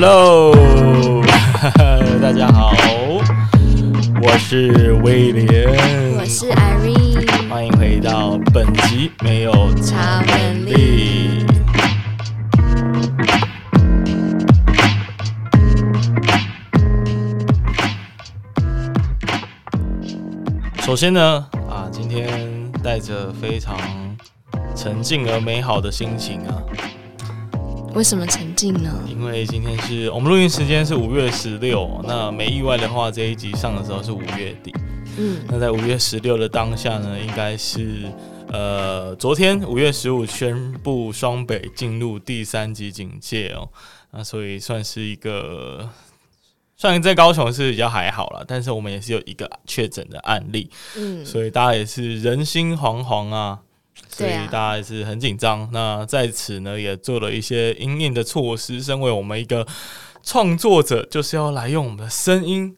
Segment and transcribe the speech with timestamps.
[0.00, 0.54] Hello，
[2.22, 2.72] 大家好，
[4.22, 5.66] 我是威廉，
[6.16, 9.50] 我是 Irene，欢迎回到本集没有
[9.82, 11.44] 超能力。
[20.78, 23.76] 首先呢，啊，今天带着非常
[24.76, 26.62] 沉静而美好的心情啊。
[27.98, 28.96] 为什么沉静呢？
[29.08, 34.72] 因为今天是我们录音时间是五月十六，那没意外的话，这一集上的时候是五月底。
[35.16, 38.04] 嗯，那在五月十六的当下呢，应该是
[38.52, 43.68] 呃，昨天五月十五宣布双北进入第三级警戒哦，
[44.12, 45.90] 那所以算是一个，
[46.76, 53.58] 算在高雄是比较还好了，但是我们也是有一个确诊的案例，嗯，所以大家也是人心惶惶啊。
[54.08, 55.68] 所以大家也是很紧张，啊。
[55.72, 58.82] 那在此呢，也做了一些应应的措施。
[58.82, 59.66] 身为我们一个
[60.22, 62.76] 创作者，就是要来用我们的声音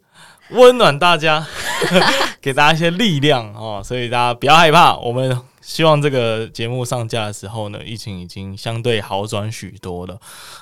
[0.50, 1.46] 温暖大家，
[2.40, 3.80] 给大家一些力量哦。
[3.84, 4.96] 所以大家不要害怕。
[4.96, 10.18] 我们希望这个节目上架的时候呢，疫情已经相对好转许多了。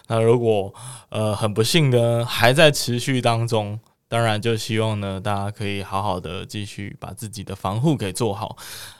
[0.07, 0.73] 那如果
[1.09, 3.81] 呃很不幸的还在持续当中。
[4.11, 8.57] 当然，就希望呢，大家可以好好的继续把自己的防护给做好。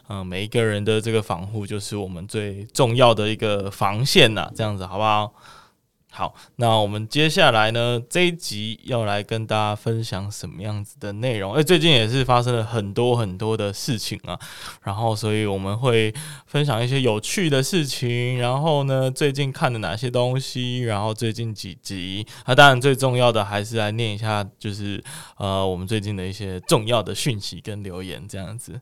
[0.09, 5.33] 嗯、每一个人的这个防护就是我们最重要的一个防线呐，这样子好不好？
[6.11, 11.55] 好，那我们接下来呢，这一集要来跟大家分享什么样子的内容？
[11.55, 14.37] 诶，最近也是发生了很多很多的事情啊，
[14.83, 16.13] 然后所以我们会
[16.47, 25.05] 分享一些有趣的事情，然后呢，最近看的哪些东西，然后最近几集，那、啊、当然最重要的还是来念一下，就是
[25.37, 28.81] 呃，我们最近的一些重要的讯息跟留言这样子。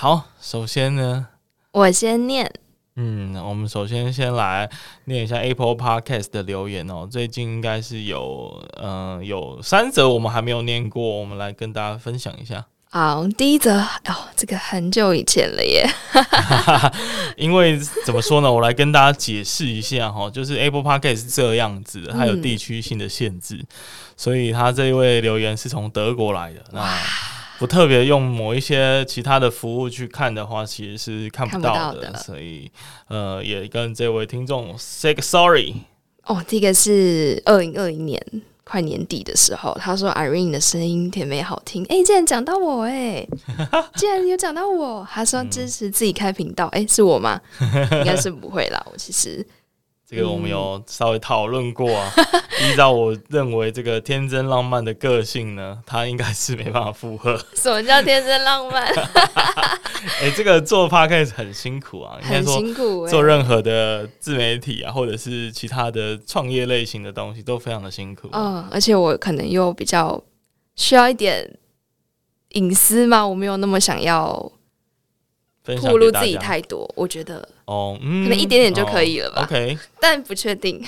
[0.00, 1.26] 好，首先呢，
[1.72, 2.48] 我先念。
[2.94, 4.70] 嗯，我们首先先来
[5.06, 7.04] 念一下 Apple Podcast 的留言哦。
[7.10, 12.64] 最近应该是有，嗯、呃，有三则我们还没有念过，我们来跟大家分享一下。
[12.88, 15.84] 好，第一则哦，这个很久以前了耶。
[17.36, 17.76] 因为
[18.06, 23.66] 怎么说呢，我来跟大家解释一下哈，就是 Apple Podcast 是这样子的，它有地区性的限制，嗯、
[24.16, 26.62] 所以他这一位留言是从德国来的。
[26.70, 26.96] 那
[27.58, 32.70] 不特别用某一些其他的服务去看的话，其实是看不到的，到的所以
[33.08, 35.74] 呃，也跟这位听众 say sorry。
[36.24, 38.22] 哦，这个是二零二零年
[38.62, 43.26] 快年底的时候，他说 Irene 的声音甜美好听，哎、欸，竟然讲到我哎，
[43.96, 47.40] 竟然有讲到我，他说支持自己开频道，哎、欸，是我吗？
[47.90, 49.44] 应该是不会啦，我其实。
[50.08, 52.10] 这个我们有稍微讨论过啊，
[52.64, 57.38] 依照我认为这个天真浪漫的个性呢，他应该是没办法负荷。
[57.54, 58.86] 什么叫天真浪漫？
[60.22, 63.06] 哎，这个做 podcast 很辛苦啊，很辛苦。
[63.06, 68.30] 做任何的自媒体啊，或者是其他的创业类型的东西，都非常的辛苦。
[68.32, 70.18] 嗯，而且我可能又比较
[70.74, 71.58] 需要一点
[72.50, 74.52] 隐私嘛，我没有那么想要。
[75.82, 79.42] 透露自己太多，我觉得哦，嗯，可能一点点就可以了吧。
[79.42, 80.82] 哦、OK，但不确定。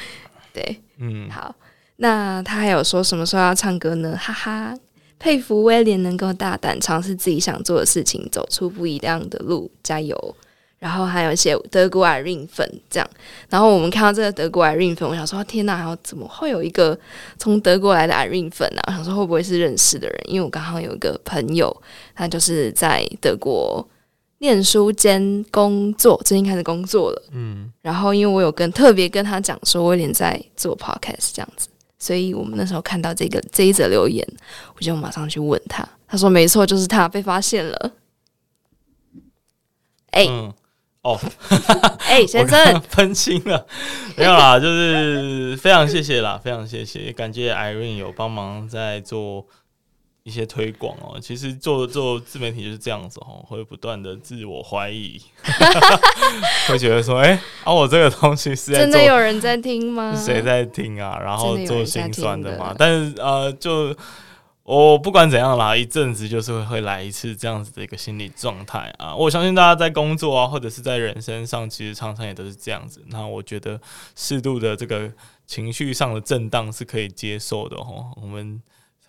[0.52, 1.54] 对，嗯，好。
[1.96, 4.14] 那他还有说什么时候要唱歌呢？
[4.20, 4.76] 哈哈，
[5.18, 10.36] 佩服威廉能够大胆尝试自己想做的事情，走出不一样的路，加油！
[10.78, 13.10] 然后还有一些德国 Irene 粉这样。
[13.48, 16.98] 然后我们看到这个德国 Irene 粉，我想说天哪，然后怎么会有一个
[17.38, 18.88] 从德国来的 Irene 粉呢、啊？
[18.88, 20.20] 我想说会不会是认识的人？
[20.26, 21.74] 因为我刚好有一个朋友，
[22.14, 23.88] 他就是在德国。
[24.46, 27.22] 念书兼工作，最近开始工作了。
[27.32, 31.68] 嗯，然后因为我有跟特别跟他讲说，威廉在做 podcast 这样子，
[31.98, 34.24] 所以我们那时候看到这个这一则留言，
[34.76, 35.86] 我就马上去问他。
[36.06, 37.92] 他说：“没错，就是他被发现了。”
[40.12, 40.52] 哎、欸嗯，
[41.02, 41.18] 哦，
[42.06, 43.66] 哎、欸， 先生分清了，
[44.16, 49.44] 没有啦，就是非常谢谢啦，非常谢谢，感谢 Irene 有帮忙在做。
[50.26, 55.22] 一些推广哦，其实做做自媒体就是这样子哦，会不断的自我怀疑，
[56.66, 60.12] 会觉得说，哎、欸，啊，我这个东西是真的有人在听吗？
[60.16, 61.16] 谁在听啊？
[61.22, 62.74] 然后做心酸的嘛。
[62.76, 63.94] 但是呃，就
[64.64, 69.14] 我不管怎样啦，一阵子就是会会来一次这样子的一个心理状态啊。
[69.14, 73.00] 我相信大家在工作啊，或者是在人生上，其实常常也都是这样子。
[73.10, 73.80] 那我觉得
[74.16, 75.08] 适度的这个
[75.46, 78.10] 情绪上的震荡是可以接受的哦。
[78.20, 78.60] 我们。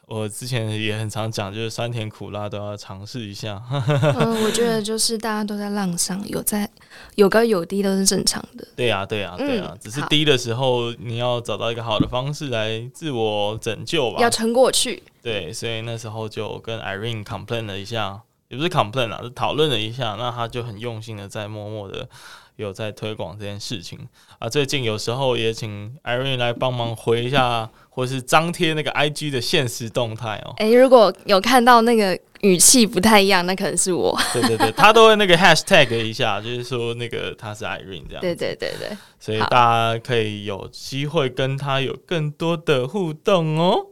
[0.07, 3.61] 我之前也很常讲，就是酸甜苦辣都要尝试一下。
[3.69, 6.69] 嗯，我觉得就是大家都在浪上，有在
[7.15, 8.65] 有高有低都是正常的。
[8.73, 14.21] 对呀，对呀，对呀，只是低的时候你要找到一个好的方式来自我拯救吧。
[14.21, 15.03] 要撑过去。
[15.21, 20.15] 对，所以那时候就跟 Irene complain 了一下，也不是 complain 啦，是讨论了一下。
[20.17, 22.07] 那他就很用心的在默默的
[22.55, 24.07] 有在推广这件事情
[24.39, 24.47] 啊。
[24.47, 30.53] 最近有时候也请 Irene 来帮忙回一下，或是张贴那个 IG 的现实动态哦。
[30.57, 34.15] 哎、欸，如果有看到那个语气不太一样，那可能是我。
[34.31, 38.21] 对对对，他都会那个 Hashtag 一下，就是说那个他是 Irene 这样。
[38.21, 43.87] 对对对对，所以大家可以有机会跟他有更多的互动哦。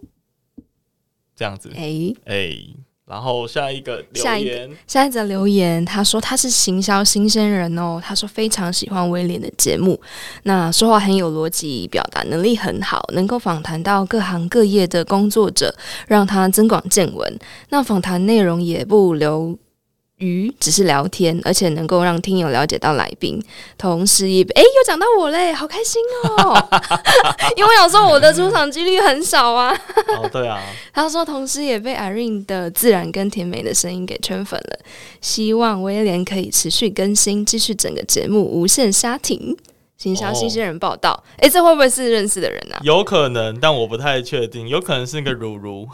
[1.36, 2.34] 这样子，哎、欸、哎。
[2.36, 2.76] 欸
[3.08, 10.00] 然后下一个留言，下一则留言，他说他是行销新鲜人哦，他说非常喜欢威廉的节目，
[10.44, 15.76] 那说话很有逻辑，表达能力很好，能够访谈到各行各业的工作者，
[16.08, 17.40] 让他增广见闻。
[17.70, 19.56] 那访谈内容也不留。
[20.20, 23.44] 鱼只是聊天，而且能够让听友了解到来宾，
[23.78, 26.02] 同时也哎，又讲到我嘞，好开心
[26.38, 26.70] 哦！
[27.58, 29.78] 因为有时候我的出场几率很少啊。
[30.18, 30.62] 哦，对啊。
[30.94, 34.80] 他说，同时也被 Irene 的自然跟甜美的声音给圈粉了。
[35.20, 39.58] 希望威廉可以持续更新，继续整个节目无限杀停。
[39.98, 42.80] 行销新鲜人报道，哎、oh.，这会不会是认识的人啊？
[42.84, 44.68] 有可能，但我不太确定。
[44.68, 45.88] 有可能是那个如如，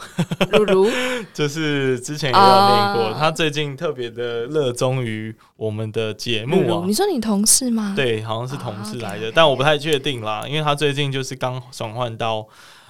[0.50, 0.90] 如如，
[1.32, 3.10] 就是之前也有念过。
[3.12, 6.82] Uh, 他最近特别的热衷于我们的节目啊。
[6.84, 7.94] 你说你同事吗？
[7.96, 9.32] 对，好像是同事来的，uh, okay, okay.
[9.36, 12.44] 但我不太确定啦，因为他最近就是刚转换到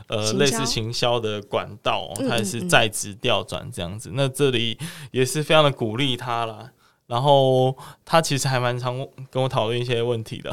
[0.08, 4.16] 呃类似行销的管道，他也是在职调转这样子嗯嗯嗯。
[4.16, 4.78] 那这里
[5.10, 6.70] 也是非常的鼓励他啦。
[7.12, 7.76] 然后
[8.06, 10.50] 他其实还蛮常跟我讨论一些问题的，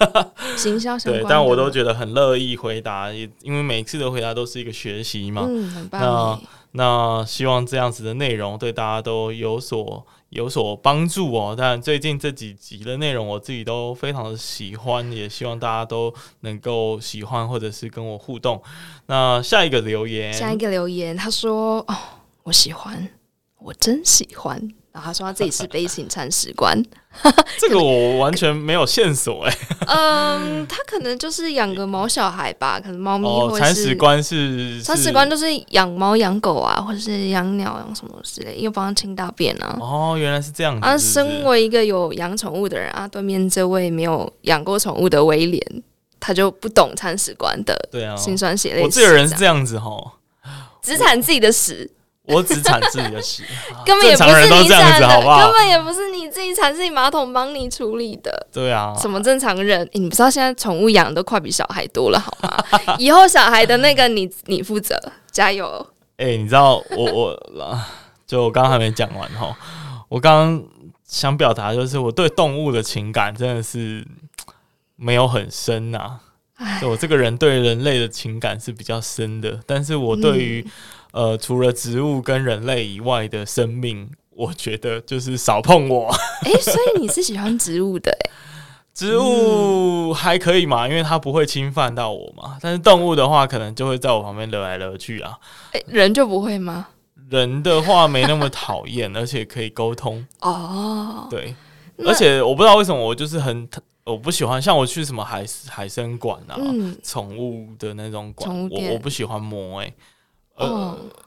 [0.58, 5.46] 行销相关的，对，但我都觉得很乐意回答，也因为每次的回答都是一个学习嘛。
[5.48, 6.02] 嗯，很棒。
[6.02, 6.40] 那
[6.72, 11.54] 那希望这样子的内容对大家都有所有所帮助哦。
[11.56, 18.62] 但最近这几集的内容我自己都非常的喜欢，也希望大家都能够喜欢或者是跟我互动。
[19.06, 21.96] 那下一个留言，下一个留言，他说：“哦，
[22.42, 23.08] 我喜欢，
[23.58, 26.80] 我真喜欢。”然后他说他自己是悲情铲屎官，
[27.58, 29.58] 这个我完全没有线索哎。
[29.88, 33.74] 嗯，他可能就是养个毛小孩吧，可能猫咪或者是。
[33.74, 39.78] 铲屎官是铲屎官，就是养猫养狗啊，或者是养鸟养什么之类，又帮他清大便啊。
[39.80, 40.86] 哦，原来是这样子。
[40.86, 45.82] 啊，身为一个有养宠物的人啊，对面这位没有养过宠物的威廉，
[46.20, 48.82] 他就不懂铲屎官的对啊，心酸血泪。
[48.82, 49.90] 我这个人是这样子哈，
[50.82, 51.90] 只铲自己的屎。
[52.32, 53.44] 我只铲自己的屎，
[53.84, 58.46] 根本也不是你铲的，根本也不是你自己铲自己马桶帮你处理的。
[58.52, 59.88] 对啊，什么正常人？
[59.92, 62.64] 你不知道现在宠物养的都快比小孩多了好吗？
[62.98, 64.98] 以后小孩的那个你你负责，
[65.30, 65.86] 加油。
[66.18, 67.38] 哎、欸，你知道我我
[68.26, 69.56] 就我刚刚还没讲完哈，
[70.08, 70.64] 我刚刚
[71.06, 74.06] 想表达就是我对动物的情感真的是
[74.96, 76.20] 没有很深呐、啊。
[76.80, 80.70] 就我这个人对人类的情感是比较深的，但是我对于、嗯。
[81.12, 86.08] 呃，除了植物跟人类以外的生命，我觉得就是少碰我。
[86.42, 88.10] 哎、欸，所以你是喜欢植物的？
[88.10, 88.30] 哎，
[88.94, 92.58] 植物还可以嘛，因为它不会侵犯到我嘛。
[92.60, 95.38] 但是动物的话，可能就会在我旁边惹来惹去啊。
[95.86, 96.88] 人就不会吗？
[97.30, 100.26] 人的话没那么讨厌，而且可以沟通。
[100.40, 101.54] 哦，对，
[102.04, 103.68] 而且我不知道为什么，我就是很
[104.04, 106.56] 我不喜欢，像我去什么海海生馆啊，
[107.02, 109.94] 宠、嗯、物的那种馆，我我不喜欢摸、欸。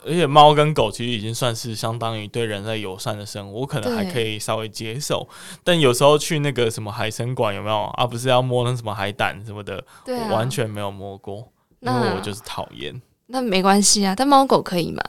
[0.06, 5.28] 而且猫跟狗其实已经算是相当于对人类友善的生物，我可能还可以稍微接受。
[5.64, 8.06] 但有时候去那个什么海参馆有没有啊？
[8.06, 11.48] 不是要摸那什么海胆什么的，对啊，我完全没有摸过，
[11.80, 13.02] 因为我就是讨厌。
[13.28, 15.02] 那没关系啊，但猫狗可以吗？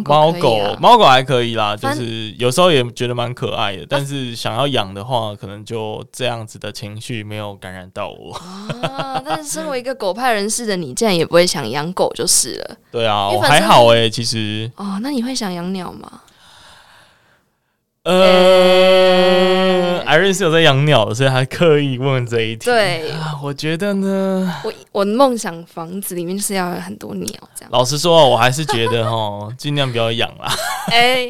[0.00, 8.32] 猫狗，猫狗还可以啦，就是有时候也觉得蛮可爱的，但是想要养的话，可能就这样子的情绪没有感染到我。
[8.80, 12.76] 啊，但是身为一个狗派人士的你，竟然也不会想养狗就是了。
[12.90, 14.70] 对啊，我还好哎、欸，其实。
[14.76, 16.21] 哦，那你会想养鸟吗？
[18.04, 22.64] 呃，Irene 是有在养鸟的，所以还刻意问这一题。
[22.64, 27.70] 对、啊，我觉得呢，我我的梦想房子里面就是要有很多鸟这样。
[27.70, 30.52] 老实说，我还是觉得哦，尽量不要养啦。
[30.90, 31.28] 哎，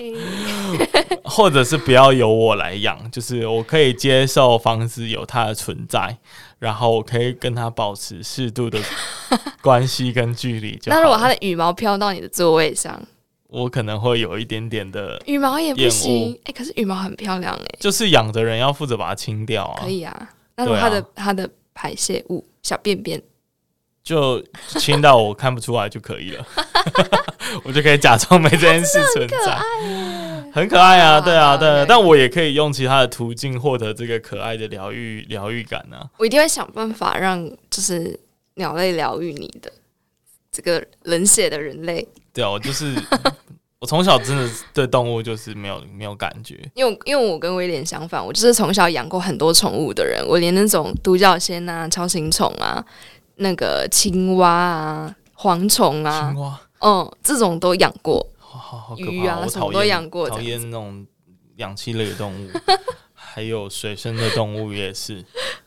[1.25, 6.17] 或者是不要由我来养，就是我可以接受房子有它的存在，
[6.59, 8.79] 然后我可以跟它保持适度的
[9.61, 10.81] 关系跟距离。
[10.87, 12.99] 那如果它的羽毛飘到你的座位上？
[13.53, 17.77] 我可能会有一点点的羽毛也不行，哎、欸，可是羽毛很漂亮哎、欸。
[17.79, 19.83] 就是养的人要负责把它清掉啊。
[19.83, 23.23] 可以啊，那它的它、啊、的排泄物小便便
[24.03, 24.43] 就
[24.79, 26.47] 清到我看不出来就可以了，
[27.63, 29.59] 我就可以假装没这件事存在。
[30.51, 36.11] 很可爱啊，对啊，对啊，但我也可以用其他的途径获得这个可爱的疗愈疗愈感呢、啊。
[36.17, 38.19] 我一定会想办法让就是
[38.55, 39.71] 鸟类疗愈你的
[40.51, 42.09] 这个冷血的人类。
[42.33, 42.95] 对啊，我就是
[43.79, 52.85] 我从小真的对动物就是没有没有感觉，因为因为我跟威廉相反，我就是从小养过很多宠物的人，我连那种独角仙啊、超形虫啊、
[53.37, 61.05] 那个青蛙啊、蝗虫啊，青蛙，嗯，这种都养过，好好好可怕，鱼啊我什么都养过，讨厌那种
[61.57, 62.51] 氧气类的动物，
[63.13, 65.25] 还有水生的动物也是，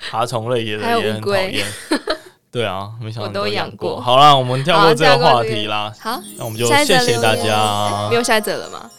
[0.09, 0.79] 爬虫类也也
[1.13, 1.65] 很讨厌。
[2.55, 3.99] 对啊，没想到都养过。
[3.99, 5.93] 好啦，我们跳过这个话题啦。
[5.99, 8.07] 好，那我们就谢谢大家。
[8.09, 8.89] 没有下一则了吗？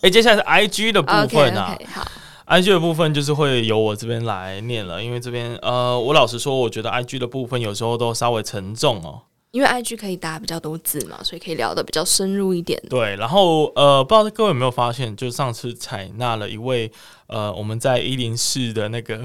[0.00, 1.78] 哎，接下来是 I G 的部分啊。
[1.94, 2.04] 好
[2.46, 9.22] ，I G 的部分就是会由我这边来念了，因为这边呃，我老实说，我觉得 I G 的部分有时候都稍微沉重哦。
[9.52, 12.82] 因为 I G 可以打比较多字嘛，所以可以聊得比较深入一点。
[12.90, 16.90] 对，然后呃，不知道各位有没有发现，就上次采纳了一位
[17.28, 19.20] 呃，我们在一零四的那个。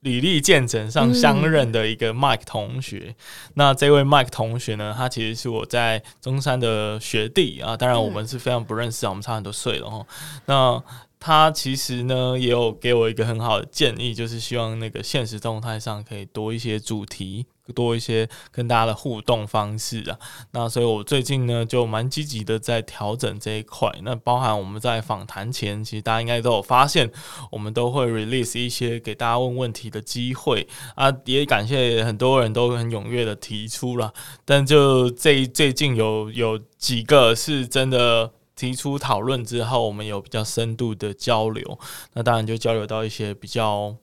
[0.00, 3.14] 履历见证上相认的一个 Mike 同学，嗯、
[3.54, 10.06] 那这位 Mike 同学呢，他其实是我在中山的学弟啊，当然我们是非常不认识啊，我们差很多岁了哈。
[10.46, 10.82] 那
[11.18, 17.44] 他其实呢，也有给我一个很好的建议，就是希望那个现实动态上可以多一些主题。
[17.72, 20.18] 多一些跟大家的互动方式啊，
[20.52, 23.88] 那所以我最近呢就蛮积极的在调整这一块。
[24.02, 27.10] 那包含我们在访谈前，其实大家应该都有发现，
[27.52, 31.12] 我们都会 release 一些给大家问问题的机会啊。
[31.24, 34.12] 也感谢很多人都很踊跃的提出了，
[34.44, 41.78] 但就这最近有有几个是真的提出讨论之后，我们有比较深度的交流。
[42.14, 43.96] 那当然就交流到一些比较。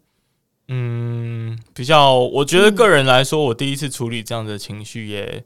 [0.67, 5.43] 嗯，比较，我觉得个人来说，我第一次处理这样的情绪也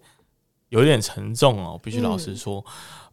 [0.70, 1.80] 有点沉重哦。
[1.82, 2.64] 必须老实说，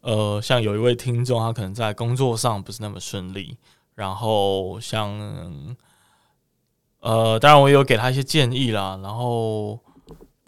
[0.01, 3.57] 嗯、呃，像有一位听众，他可能在工作上不是那么顺利，
[3.95, 5.11] 然后像，
[6.99, 9.79] 呃，当然我也有给他一些建议啦，然后。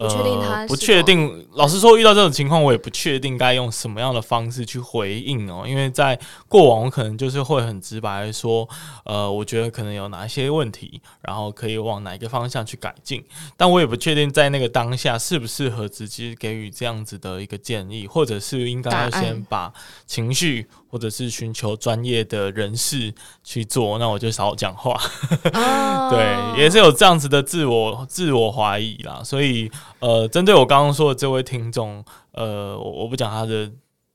[0.02, 1.46] 不确定他，不确定。
[1.54, 5.64] 老实说，遇到这种情况，我也不确定该用什么样的方式去回应哦。
[5.66, 6.18] 因为在
[6.48, 8.68] 过往，我可能就是会很直白的说，
[9.04, 13.24] 呃，我觉得可能有哪一些问题，然后可以往哪一个方向去改进。
[13.56, 19.72] 但我也不确定在那个当下适不适合直接给予这样子的一个建议，或者是应该要先把
[20.06, 20.68] 情绪。
[20.92, 24.92] 或者是寻求专业的人士去做，那我就少讲话。
[24.92, 26.12] Oh.
[26.12, 29.22] 对，也是有这样子的自我自我怀疑啦。
[29.24, 29.70] 所以，
[30.00, 33.72] 呃，针对我刚刚说的这位听众，呃，我我不讲他的。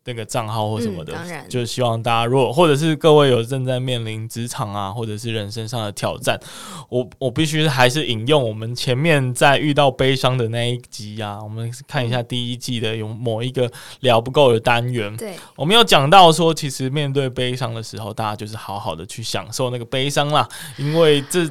[0.07, 6.39] 那个账号或什么的，嗯、就是希望大家如果或者是各位有正在面临职场啊，或者是人生上的挑战，
[6.87, 20.47] 我我必须还是引用我们前面在遇到悲伤的那一集啊，我们看一下第一季的有某一个聊不够的单元，对，我们有讲到说，其实面对悲伤的时候，大家就是好好的去享受那个悲伤啦，
[20.77, 21.45] 因为这。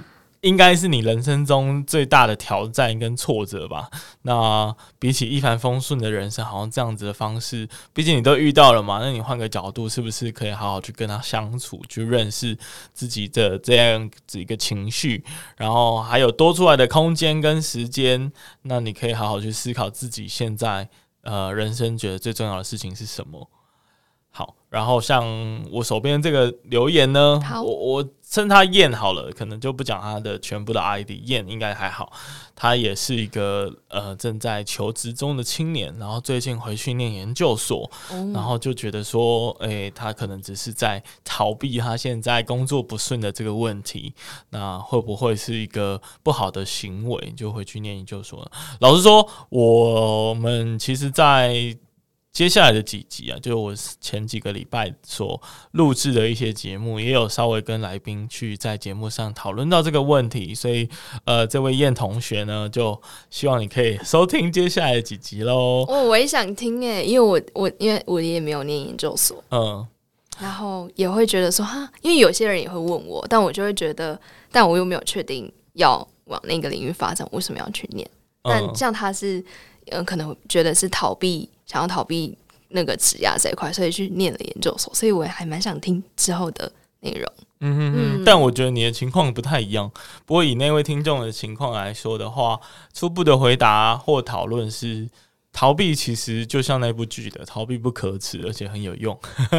[0.47, 3.91] 应该是你人生中最大的挑战跟挫折吧。
[4.23, 9.01] 那比起一帆风顺的人生，好像这样子的方式，毕竟你都遇到了嘛。
[9.03, 12.57] 那你换个角度，是不是可以好好去跟他相处，去认识
[12.95, 15.25] 自己的这样子一个情绪，
[15.57, 20.89] 然后还有多出来的空间跟时间，那你可以好好去思考自己现在
[21.23, 23.51] 呃人生觉得最重要的事情是什么。
[24.37, 25.25] 好，然后像
[25.73, 32.13] 我手边这个留言呢，我我称他燕好了，可能就不讲他的全部的 ID，燕应该还好。
[32.55, 44.13] 他也是一个呃正在求职中的青年，然后最近回去念研究所，嗯、然后就觉得说，诶、欸，他可能只是在逃避他现在工作不顺的这个问题，
[44.51, 47.33] 那会不会是一个不好的行为？
[47.35, 48.51] 就回去念研究所了。
[48.81, 51.75] 老实说，我们其实，在
[52.37, 55.41] 接下来的几集啊，就是我前几个礼拜所
[55.71, 60.87] 录制的一些节目，也有稍微跟来宾去在节目上讨论到这个问题，所以
[61.25, 63.01] 呃，这位燕同学呢，就
[63.31, 65.87] 希望你可以收听接下来的几集喽。
[65.89, 69.87] 哦，我也想听诶，因为我我因为我也没有念研究所，嗯，
[70.39, 74.21] 然后也会觉得说哈，因为有些人也会问我，但我就会觉得，
[74.53, 78.07] 但我又没有确定要往那个领域发展，为什么要去念？
[78.43, 79.43] 但像他是。
[79.93, 82.37] 嗯，可能觉得是逃避，想要逃避
[82.69, 84.93] 那个职涯这一块，所以去念了研究所。
[84.95, 86.71] 所以我也还蛮想听之后的
[87.01, 87.33] 内容。
[87.61, 89.91] 嗯哼哼，嗯，但我觉得你的情况不太一样。
[90.25, 92.61] 不过以那位听众的情况来说的话，
[92.93, 95.09] 初步的回答或讨论是，
[95.53, 99.19] 逃避其实就像那部剧的，逃避不可耻，而且很有用。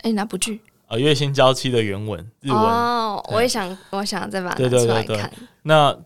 [0.00, 0.60] 哎、欸，哪部剧？
[0.86, 2.58] 啊，月薪娇妻的原文日文。
[2.58, 5.06] 哦，我也想，我想再把它拿出来看。
[5.06, 5.30] 对对对对，
[5.62, 5.98] 那。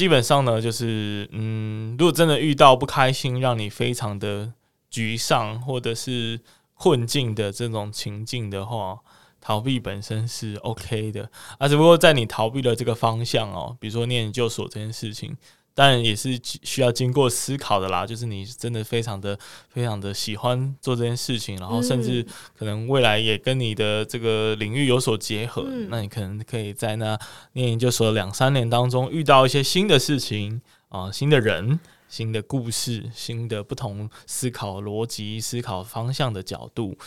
[0.00, 4.50] 基本上呢，就是嗯，如果真的遇到不开心，让你非常的
[4.90, 6.40] 沮丧或者是
[6.72, 8.98] 困境的这种情境的话，
[9.42, 11.68] 逃避本身是 OK 的啊。
[11.68, 15.36] 只不过在你逃避的这个方向哦，比如说念研究所这件事情，
[15.80, 18.04] 当然也是需要经过思考的啦。
[18.04, 19.38] 就是你真的非常的
[19.70, 22.22] 非常的喜欢做这件事情，然后甚至
[22.58, 27.18] 可能未来也跟你的这个领域有所结合，嗯、那你可能可以在那
[27.54, 30.60] 念研究所两三年当中遇到一些新的事情
[30.90, 31.80] 啊、呃，新的人。
[32.10, 36.98] 新的故事，新的不同思考逻辑、思考方向的角度，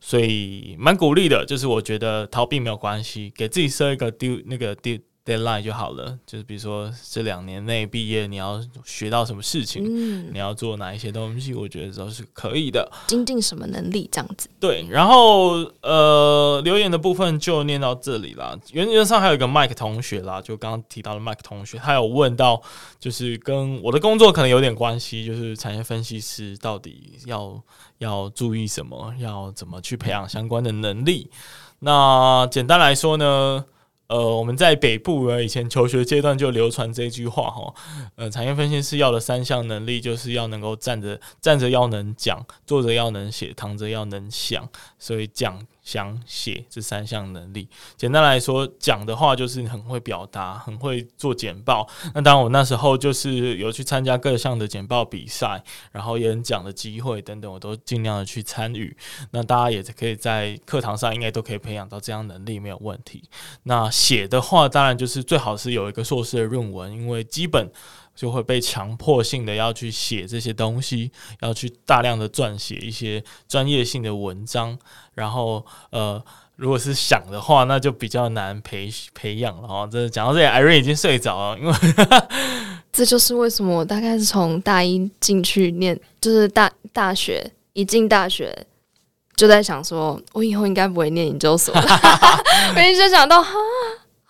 [0.00, 1.44] 所以蛮鼓励的。
[1.44, 4.98] 就是我觉得逃避没有关系，给自己设一个丢那个丢。
[5.30, 12.90] Deadline 就好了，就是比如说这两年内毕业，你要学到什么事情，嗯，你要做哪一些东西，我觉得都是可以的。
[13.06, 14.48] 精进什么能力这样子？
[14.58, 18.58] 对，然后呃，留言的部分就念到这里啦。
[18.72, 22.60] 原则上还有一个 Mike 同学啦，就刚刚提到的 Mike 同学，他有问到，
[22.98, 27.62] 就是跟我的工作可能有点关系，就是产业分析师到底要
[27.98, 31.30] 要注意什么，要怎么去培养相关的能力？
[31.78, 33.64] 那简单来说呢？
[34.10, 37.72] 呃，我们在北部呃，以前求学阶段就流传这句话哈，
[38.16, 45.64] 呃，产业分析师要的三项能力，就是要能够站着站着要能讲，坐着要能写，躺着要能想，所以讲。
[45.90, 51.84] 讲写这三项能力，简单来说，讲的话就是很会表达，很会做简报。
[52.14, 58.96] 那当然，我那时候就是有去参加各项的简报比赛，然后演讲的机会等等，我都尽量的去参与。
[59.32, 63.28] 那大家也可以在课堂上应该都可以培养到这样能力，没有问题。
[63.64, 67.68] 那写的话，当然就是最好是有一个硕士的论文，因为基本。
[68.20, 71.10] 就会被强迫性的要去写这些东西，
[71.40, 74.78] 要去大量的撰写一些专业性的文章，
[75.14, 76.22] 然后呃，
[76.56, 79.88] 如果是想的话，那就比较难培培养了哈。
[79.90, 81.74] 这讲到这里，Irene 已经睡着了，因为
[82.92, 88.54] 这就是为什么我大概是从大一进去念，就是大大学一进大学
[89.34, 91.72] 就在想说，我以后应该不会念研究所，
[92.76, 93.54] 我一直想到哈。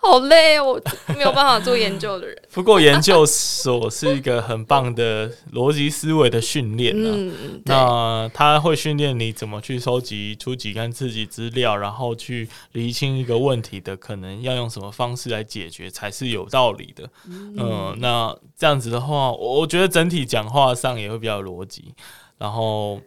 [0.03, 0.65] 好累哦，
[1.09, 2.40] 我没有办法做研究的人。
[2.53, 7.11] 不过研究所是一个很棒的逻辑思维的训练呢。
[7.13, 17.09] 嗯，那它会训练你怎么去收集初级跟次级资料，然后去厘清一个问题的可能要用什么方式来解决才是有道理的。
[17.27, 21.95] 嗯，呃，那这样子的话，我觉得整体讲话上也会比较逻辑，
[22.39, 23.01] 然后。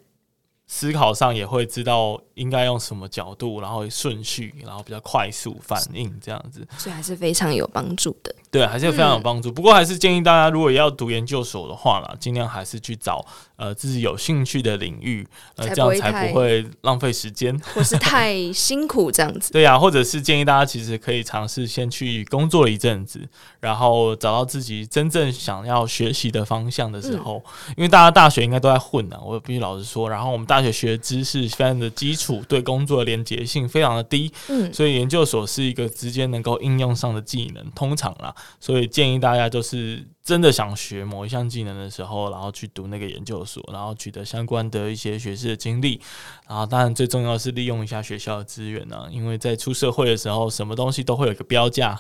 [0.76, 8.36] 思考上也会知道应该用什么角度，然后顺序，然后比较快速反应这样子，所以还是非常有帮助的。
[8.50, 9.52] 对，还是非常有帮助。
[9.52, 13.24] 嗯、不过还是建议大家，如果要读研究所的话啦，尽量还是去找
[13.64, 19.52] 呃自己有兴趣的领域，呃，这样才不会浪费时间，或是太辛苦这样子。
[19.54, 23.22] 对呀、啊，或者是建议大家其实可以尝试先去工作一阵子，
[23.62, 30.10] 然后找到自己真正想要学习的方向的时候，嗯、因为大家大学应该都在混呢、啊，我必须老实说。
[30.10, 40.06] 然后我们大学学的知识非常的基础，对工作的连结性非常的低，嗯，所以研究所是一个直接能够应用上的技能，通常啦，所以建议大家就是。
[40.24, 46.00] 真的想学某一项技能的时候，然后去读那个研究所，然后取得相关的一些学士的经历，
[46.48, 52.00] 然后当然最重要是利用一下学校的资源呢、啊，因为在出社会的时候，什么东西都会有一个标价，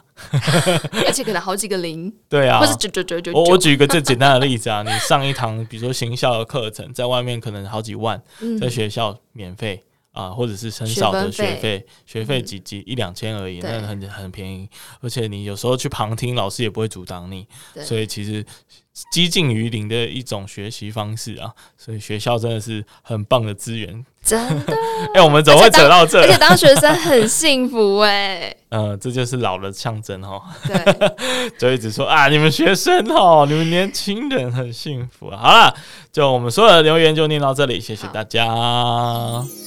[1.06, 2.14] 而且可能好几个零。
[2.30, 3.34] 对啊，或是九九九九。
[3.34, 8.24] 我我举一个最简单的例子啊，你上一堂比如说行销的课程，在外面可能好几万，
[8.62, 9.84] 在学校免费。
[10.14, 14.70] 啊，或者是很少的学费，学费几几一两千而已，那很很便宜。
[15.02, 17.46] 而且你有时候去旁听，老师也不会阻挡你，
[17.84, 18.46] 所以其实
[19.12, 21.52] 接近于零的一种学习方式啊。
[21.76, 24.74] 所以学校真的是很棒的资源，真的。
[25.14, 26.22] 哎，我们怎么会扯到这？
[26.22, 28.56] 而且当学生很幸福哎。
[28.70, 30.42] 嗯， 这就是老的象征哦。
[30.66, 35.38] 对， 就一直说啊，你们学生哦，你们年轻人很幸福啊。
[35.38, 35.76] 好了，
[36.12, 38.48] 就我们所有的留言就念到这里，谢谢大家。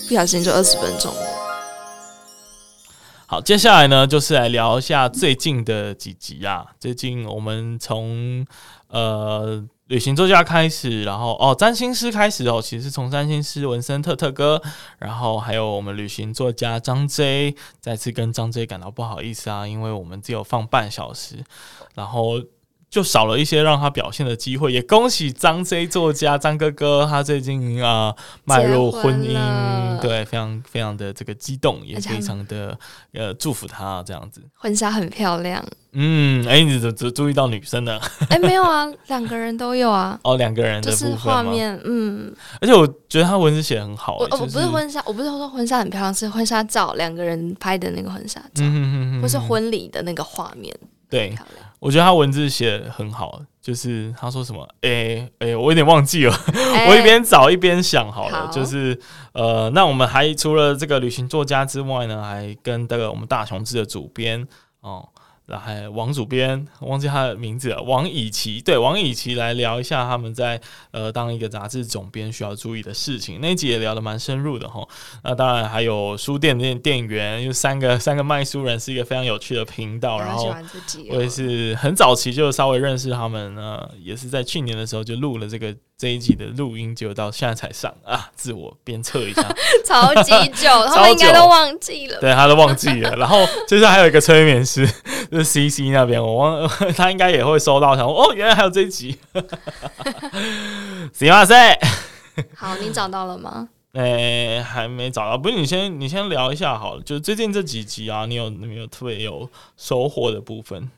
[0.08, 1.20] 不小心就二十分钟了。
[3.28, 6.64] 好，接下来呢，就是来聊一下最近的几集啊。
[6.78, 8.46] 最近我们从
[8.88, 14.60] 呃旅行作家开始，然后哦占星师开始哦，其实从占星师文森特特哥，
[14.98, 21.44] 然后还有我们旅行作家张 J，再次跟张 J 感到不好意思啊，因为我们只有放半小时，
[21.94, 22.42] 然后。
[22.88, 32.78] 就少了一些让他表现的机会，也恭喜张 J 作家张哥哥，他最近啊迈入婚姻，对，非常非常的这个激动，也非常的
[33.12, 34.40] 呃祝福他这样子。
[34.54, 37.98] 婚纱很漂亮，嗯，哎、欸，你怎么注意到女生呢？
[38.30, 40.18] 哎、欸，没有啊，两个人都有啊。
[40.24, 42.32] 哦，两个人的就是画面，嗯。
[42.60, 44.24] 而且我觉得他文字写得很好、欸。
[44.24, 50.74] 我、就是、我不是婚纱，我不是说婚纱很漂亮，是婚纱照，两个人拍的那个婚纱照，嗯哼哼哼，或是婚礼的那个画面，
[51.10, 51.36] 对。
[51.78, 58.52] 我觉得他文字写得很好，就是他说什么，哎、欸、哎、欸，我有点忘记了，欸、 我一边找一边想好了，好。
[58.52, 58.98] 就是
[59.32, 64.46] 呃，那我们还除了这个旅行作家之外呢，还跟这个我们大雄志的主编
[64.80, 65.08] 哦，
[65.46, 73.40] 然后还有王主编，忘记他的名字了，王以奇，对，王以奇来聊一下他们在呃当一个杂志总编需要注意的事情。
[73.40, 74.86] 那一集也聊得蛮深入的哈。
[75.22, 80.18] 那当然还有书店店店员，有三个三个卖书人，是一个非常有趣的频道。
[80.18, 80.54] 然后
[81.10, 85.74] 我也是很早期就稍微认识他们呢，也是在去年的时候就录了这个。
[85.98, 89.42] 这一集的录音就到现在才上啊，自我鞭策一下，
[89.82, 93.10] 超级久， 他们应该都忘记了，对，他都忘记了。
[93.16, 94.86] 然后就是还有一个催眠师，
[95.32, 99.18] 就是 CC 那边，我忘，他应该也会收到，想说哦，原来还有这一集，
[101.14, 101.78] 行啊，塞，
[102.54, 103.70] 好，你找到了吗？
[103.94, 110.90] 哎、欸，还没找到，不是你先，你先聊一下好了，就是最近这几集啊，你有没有特别有收获的部分？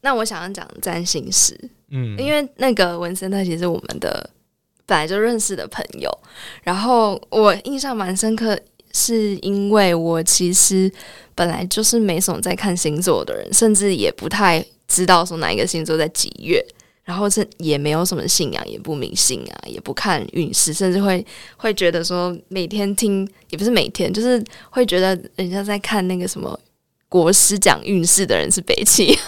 [0.00, 1.54] 那我想要讲占星师，
[1.90, 4.30] 嗯，因为那个文森特其实是我们的。
[4.86, 6.08] 本来就认识的朋友，
[6.62, 8.58] 然后我印象蛮深刻，
[8.92, 10.90] 是因为我其实
[11.34, 16.64] 本来就是没什么在看星座的人，甚至也不太知道说哪一个星座在几月，
[17.02, 26.58] 然后是也没有什么信仰，也不迷信啊，也不看运势，甚至会会觉得说每天听也不是每天，就是会觉得人家在看那个什么
[27.08, 29.18] 国师讲运势的人是北七。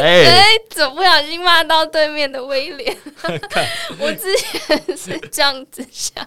[0.00, 2.96] 哎、欸，怎么不小心骂到对面的威廉？
[3.98, 6.26] 我之前是这样子想，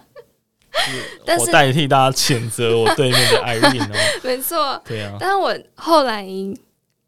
[1.24, 3.88] 但是我代替大家谴责我对面的艾瑞哦。
[4.22, 5.16] 没错，对啊。
[5.20, 6.26] 但是我后来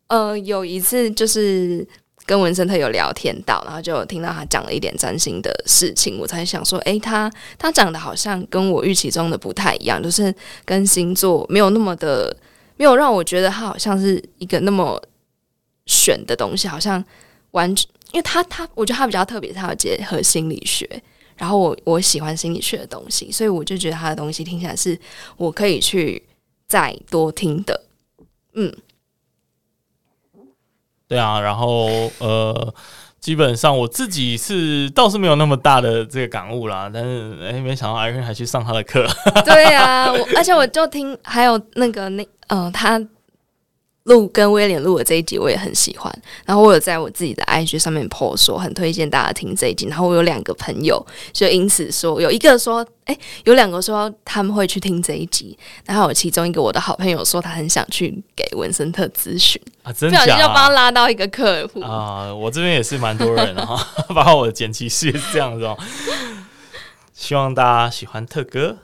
[0.09, 1.87] 呃有一次就是
[2.27, 12.37] 跟文森特有聊天到，然后就听到他讲了一点占星的事情，我才想说，哎、欸，他他讲的好像跟我预期中的不太一样，就是跟星座没有那么的，
[12.77, 15.01] 没有让我觉得他好像是一个那么。
[15.90, 17.05] 选的东西好像
[17.50, 20.88] 完全，因为他他，我觉得他比较特别，他有结合心理学，
[21.37, 24.96] 然后我我喜欢心理学的东西，所以我就觉得他的东西听起来是
[25.37, 26.22] 我可以去
[26.68, 27.83] 再多听的，
[28.55, 28.72] 嗯，
[31.09, 32.72] 对啊，然后呃，
[33.18, 39.05] 基本上我自己是倒是没有那么大的这个感悟啦，但是哎，没想到 Irene 还去上他的课，
[39.44, 43.05] 对啊，我而且我就听还有那个那嗯、呃，他。
[44.04, 46.12] 录跟威廉录的这一集我也很喜欢，
[46.46, 60.08] 然后我有在我自己的 IG 上面 po 说很推荐大家听这一集，然后我有两个朋友就因此说，有一个说，哎，有两个说他们会去听这一集，然后有其中一个我的好朋友说他很想去给文森特咨询啊，真？
[60.08, 65.76] 不小心就帮他拉到一个客户啊，我这边也是蛮多人哈， 包括我的剪辑师也是这样子哦。
[67.20, 68.74] 希望大家喜欢特哥，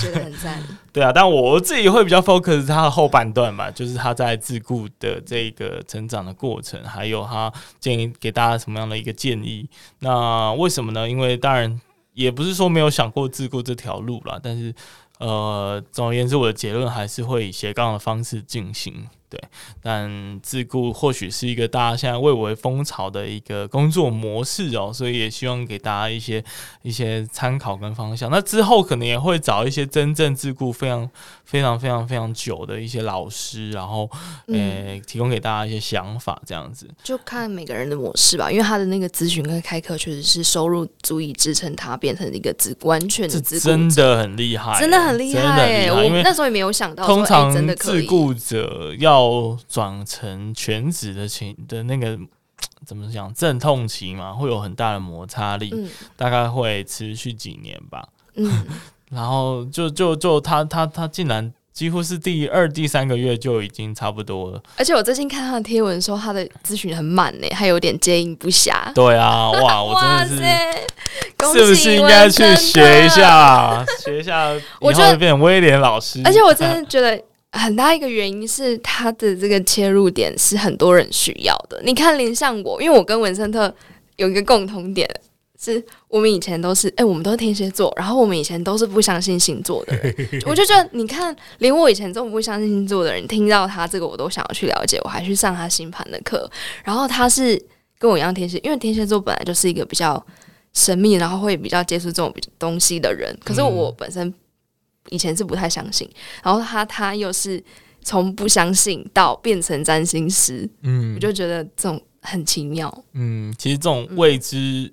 [0.00, 0.60] 觉得很赞。
[0.92, 9.68] 对啊，但我自己会比较 focus 他的后半段吧，就是他在自顾的这个成长的过程，还有他建议给大家什么样的一个建议。
[10.00, 11.08] 那为什么呢？
[11.08, 11.80] 因为当然
[12.12, 14.74] 也不是说没有想过自顾这条路啦，但是
[15.18, 19.06] 呃，总而言之，我的结论还是会以斜杠的方式进行。
[19.28, 19.40] 对，
[19.82, 26.44] 但自雇或许是一个大家现在蔚为风潮的一个工作模式哦，所以也希望给大家一些
[26.82, 28.30] 一些参考跟方向。
[28.30, 31.10] 那之后可能也会找一些真正自雇非常
[31.44, 34.08] 非常非常非常久的一些老师，然后
[34.46, 36.88] 呃、嗯、提供给大家一些想法，这样子。
[37.02, 45.90] 就看每个人的模式吧，因为他的那个咨询跟开课确实是收入足以支撑他变成一个自完全的自顾，真的很厉害，真的很厉害。
[45.90, 49.15] 我那时候也没有想到，通常自雇者要。
[49.16, 52.18] 要转成全职的情的那个
[52.86, 58.06] 怎么讲阵痛期嘛，会有很大的摩擦力，嗯、大概会持续几年吧。
[58.34, 58.66] 嗯，
[59.10, 64.62] 然后就就就他他他竟然几乎是第二第三个月就已经差不多了。
[64.76, 68.92] 而且我最近看他的贴文说他的咨询很满呢，还有点接应不暇。
[68.94, 69.94] 对啊， 哇，我
[70.28, 70.46] 真的
[71.42, 76.20] 是，是不是应该去学一下，学一下，我就会变威廉老师。
[76.24, 77.20] 而且我真的觉得。
[77.56, 81.80] 很大一个原因是他的这个切入点是很多人需要的。
[81.84, 83.74] 你看，连像我，因为我跟文森特
[84.16, 85.08] 有一个共同点，
[85.58, 90.14] 是我们以前都是，哎、欸，我们都是天蝎座，然后我们以前都是不相信星座的人。
[90.46, 96.50] 我就觉得，你看，连我以前这么不相信星座的人，听到他这个，我都想要去了解，我还去上他星盘的课。
[96.84, 97.60] 然后他是
[97.98, 100.24] 跟我一样天蝎，因为天蝎座本来就是一个比较
[100.72, 103.36] 神秘，然后会比较接触这种东西的人。
[103.44, 104.32] 可是我本身。
[105.10, 106.08] 以前是不太相信，
[106.42, 107.62] 然后他他又是
[108.02, 113.04] 从不相信到变成占星师，嗯，我就觉得这种很奇妙。
[113.12, 114.92] 嗯，其实这种未知、嗯、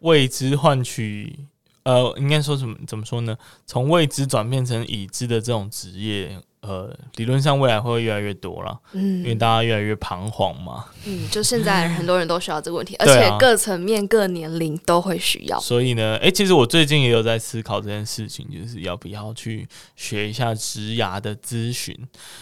[0.00, 1.38] 未知换取，
[1.84, 2.76] 呃，应该说什么？
[2.86, 3.36] 怎么说呢？
[3.66, 6.38] 从未知转变成已知的这种职业。
[6.62, 15.58] 呃，理论上未来会越来越多了，嗯，因为大家越来越彷徨嘛，嗯，就现在很多人都需要这个问题，而且各层面、各年龄都会需要。
[15.58, 21.96] 所以呢，哎、欸，其实我最近也有在思考这件事情，就是要不要去学一下职牙的咨询，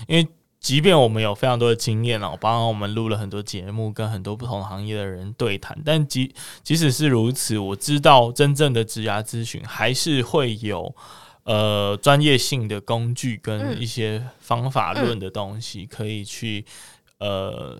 [0.08, 0.26] 因为
[0.58, 10.92] 即便我们有非常多的经验了，包括我们录了很多节目，跟很多不同行业的人对谈，但即即使是如此，我知道真正的职涯咨询还是会有
[11.48, 16.64] 呃专业性的工具跟一些方法论的东西可以去
[17.18, 17.76] 呃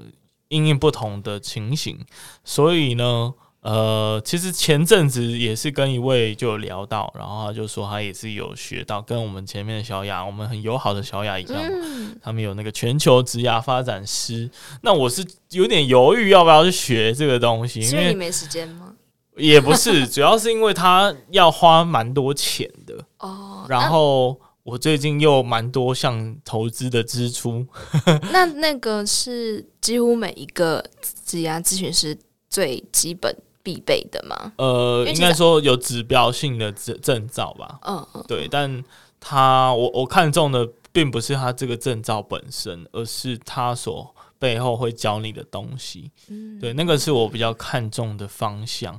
[0.48, 2.04] 应用不同的情形，
[2.42, 3.35] 所以呢。
[3.61, 14.48] 呃，其实前阵子也是跟一位就有聊到，然后他就说他也是有学到，跟我们前面的小雅，我们很友好的小雅一样，嗯、他们有那个全球职涯发展师。
[14.83, 18.94] 那我是有点犹豫要不要去学这个东西，因为你没时间吗？
[19.37, 23.66] 也不是，主要是因为他要花蛮多钱的哦。
[23.68, 27.66] 然后我最近又蛮多项投资的支出。
[28.33, 30.85] 那那个是几乎每一个
[31.24, 33.37] 职涯咨询师最基本。
[33.61, 34.52] 必备的吗？
[34.57, 37.78] 呃，应该说有指标性的证证照吧。
[37.83, 38.83] 嗯嗯，对，但
[39.20, 46.11] 他我我看中的并不是他这个证照本身，而是他所背后会教你的东西。
[46.28, 48.98] 嗯，对，那个是我比较看重的方向。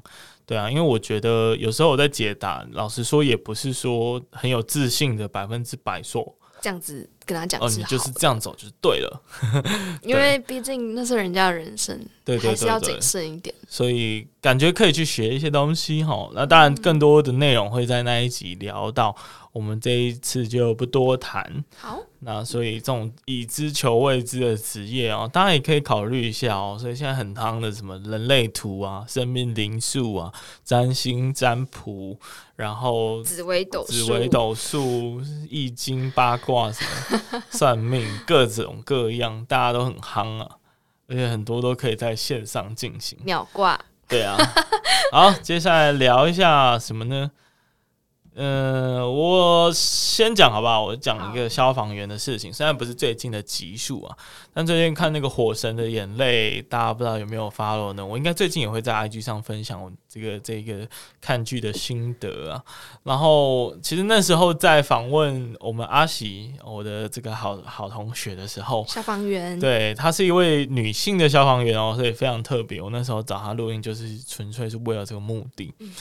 [0.50, 6.36] 对啊，因为我觉得有时候我在解答，老实说也不是说很有自信的百分之百说。
[6.60, 9.22] 这样子跟他讲，哦，你就是这样走就是对了，
[10.02, 13.54] 因为毕竟那是人家的人生，对，对，对，对，还是要谨慎一点。
[13.68, 16.30] 所以感觉可以去学一些东西哈。
[16.34, 19.15] 那当然，更多的内容会在那一集聊到。
[19.52, 21.65] 我们这一次就不多谈。
[21.76, 26.78] 好，那所以这种已知求未知的职业哦，当然也可以考虑一下哦。
[26.80, 30.32] 所以现在很夯的什么人类图啊、生命灵数啊、
[30.63, 32.20] 占星占卜，
[32.60, 40.58] 然后紫微斗紫微斗数、易经八卦什么算命，各种各样，大家都很夯啊。
[41.08, 43.17] 而且很多都可以在线上进行。
[43.24, 43.80] 秒挂。
[44.10, 44.36] 对啊。
[45.13, 47.32] 好，接下来聊一下什么呢？
[48.41, 50.82] 嗯、呃，我先讲好不好？
[50.86, 54.17] 我讲一个消防员的事情，虽然不是最近的集数啊，
[54.54, 58.06] 但最近看那个《火神的眼泪》，大家不知道有没有 follow 呢？
[58.06, 60.88] 我应该最近也会在 IG 上分享我这个这个
[61.19, 62.63] 看剧的心得啊。
[63.04, 72.82] 然后，其实那时候在访问我们阿喜，我的这个好好同学的时候，消防员，对，她是一位女性的消防员哦，所以非常特别。
[72.82, 75.73] 我那时候找她录音，就是纯粹是为了这个目的。
[75.80, 75.91] 嗯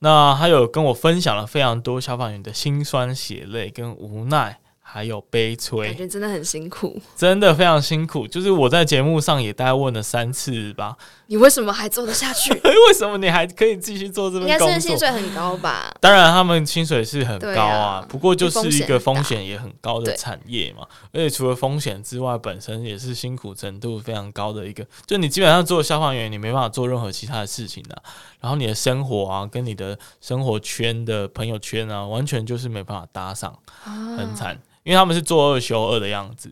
[0.00, 4.58] 那还有跟我分享了非常多消防员的辛酸血泪跟无奈。
[4.88, 8.24] 还有悲催，感觉真的很辛苦，真的非常辛苦。
[8.26, 10.96] 就是我在节目上也大概问了三次吧，
[11.28, 12.52] 你为什么还做得下去？
[12.62, 14.68] 为什么你还可以继续做这份工作？
[14.68, 15.92] 应该是薪水很高吧？
[16.00, 20.86] 当然，他们薪水是很高啊，啊不过就是一个风险也很高的产业嘛。
[21.12, 24.86] 而且除了风险之外，本身也是辛苦程度非常高的一个。
[25.04, 28.02] 就你基本上做消防员，你没办法做任何其他的事情的啊。
[28.40, 33.58] 然后你的生活啊，跟你的生活圈的朋友圈啊，完全就是没办法搭上，
[34.16, 34.56] 很惨。
[34.84, 36.48] 因为他们是做二休二的样子，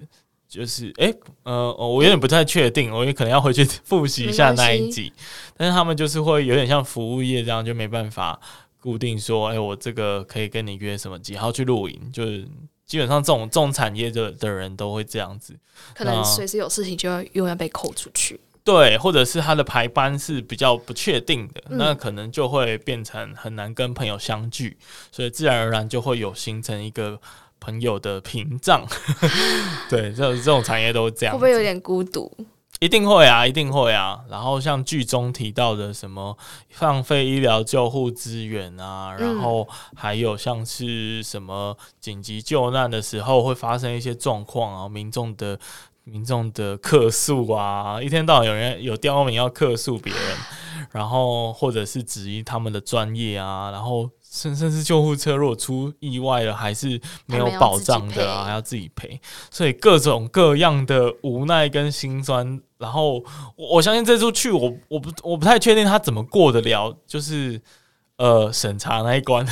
[0.55, 5.13] 就是诶、欸，呃，我有点不太确定，我也可能要回去 复习一下那一集。
[5.57, 8.39] 但是他们就是会有点像服务业这样，就没办法
[8.79, 12.47] 固定说，哎、欸，我这个可以跟你约什么几号去露营，就是
[12.87, 15.59] 基本上这种这种产业的的人都会这样子，
[15.93, 18.39] 可能随时有事情就要又要被扣出去。
[18.63, 24.77] 对，或者是他的排班是比较不确定的，嗯、那可能就会变成很难跟朋友相聚，
[25.11, 27.21] 所以自然而然就会有形成一个。
[27.65, 28.87] 朋友的屏障，
[29.89, 32.31] 对，这这种产业都这样，会不会有点孤独？
[32.81, 34.21] 一定会啊，一定会啊。
[34.29, 36.37] 然后像剧中提到的什么
[36.69, 45.59] 放废医疗救护资源啊，然后还有像是什么紧急救难的时候会发生一些状况啊，民众的
[46.03, 50.23] 民众的客诉啊，一天到晚有人有刁民要客诉别人，
[50.91, 54.11] 然后或者是质疑他们的专业啊，然后。
[54.35, 62.61] 甚甚至救护车如果出意外了，还是没有保障的啊，还要自己赔，所以各种各样的无奈跟心酸。
[62.77, 63.23] 然后
[63.55, 67.63] 我相信这出去，我我不我不太确定他怎么过得了，就是
[68.17, 69.47] 呃审查那一关，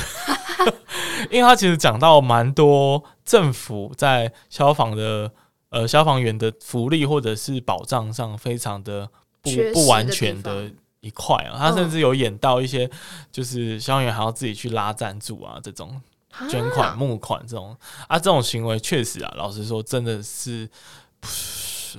[1.31, 5.31] 因为他其实讲到蛮多政府在消防的
[5.69, 9.09] 呃消防员的福利或者是保障上非常的
[9.41, 10.69] 不不完全的。
[11.03, 12.89] 一块啊，他甚至有演到一些，
[13.31, 16.01] 就是消防员还要自己去拉赞助啊，这种
[16.49, 20.67] 捐款募款这种啊，这种行为确实啊，老实说，真的是。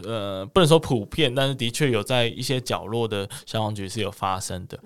[0.03, 4.79] 呃，不能说普遍，但是的确有在一些角落的消防局是有发生的。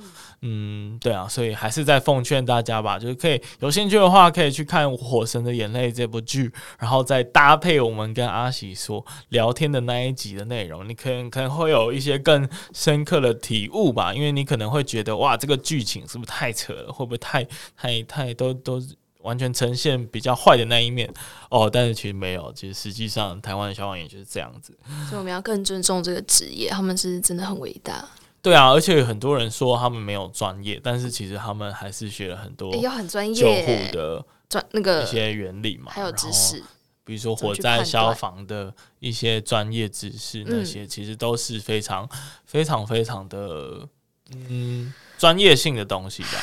[0.43, 14.13] 嗯，对啊，所以还是在奉劝大家吧，就是可以有兴趣的话，可以去看《火神的眼泪》这部剧，然后再搭配我们跟阿喜说聊天的那一集的内容，你可能可能会有一些更深刻的体悟吧。
[14.15, 16.93] 因为你可能会觉得，哇，这个剧情是不是太扯了？
[16.93, 17.45] 会不会太
[17.77, 18.81] 太太都都？
[19.29, 21.13] 完全呈现比较坏的那一面。
[21.51, 24.77] 哦，但是其实没有，其实实际上台湾的消防员就是这样子。
[25.09, 28.09] 所以我们要更尊重这个职业，他们是真的很伟大。
[28.41, 33.35] 对啊，而且很多人说他们没有专业，但是其实他们还是学了很多要很专业。
[33.35, 36.63] 救护的专那个一些原理嘛，还有知识，
[37.05, 42.09] 比如说火灾消防的一些专业知识，那些其实都是非常
[42.47, 43.87] 非常非常的
[44.33, 46.39] 嗯专业性的东西吧，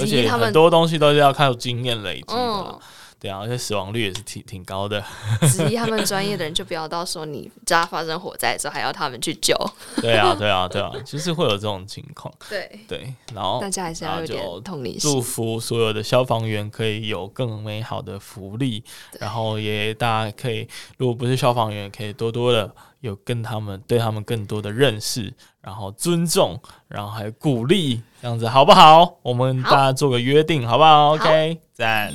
[0.00, 2.34] 而且很多东西都是要靠经验累积的。
[2.34, 2.78] 嗯
[3.18, 5.02] 对啊，而且死亡率也是挺挺高的。
[5.50, 9.54] 质疑他们专业的人，就不要到时候你家发生火灾的时候还要他们去救。
[10.00, 12.32] 对啊，对啊，对啊，就是会有这种情况。
[12.48, 15.10] 对对，然后大家还是要有点同理心。
[15.10, 18.84] 祝福所有的消防员可以有更美好的福利，
[19.18, 29.16] 然后也大家可以，如果不是消防员，可以多多的有跟他们对他们更多的认识，然后尊重，然后还有鼓励，这样子好不好？
[29.22, 32.12] 我们大家做个约定，好，好不好？OK，赞。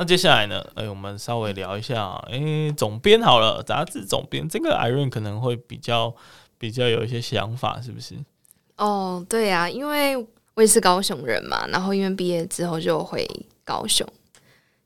[0.00, 0.64] 那接下来呢？
[0.76, 6.14] 哎、欸，我们稍微聊一下，哎、欸，总编好了，杂志总编，这个 Irene 可能会比较
[6.56, 8.14] 比较有一些想法，是不是？
[8.76, 10.16] 哦，对呀、啊，因为
[10.54, 13.28] 我也是高雄人嘛，然后因为毕业之后就回
[13.64, 14.06] 高雄，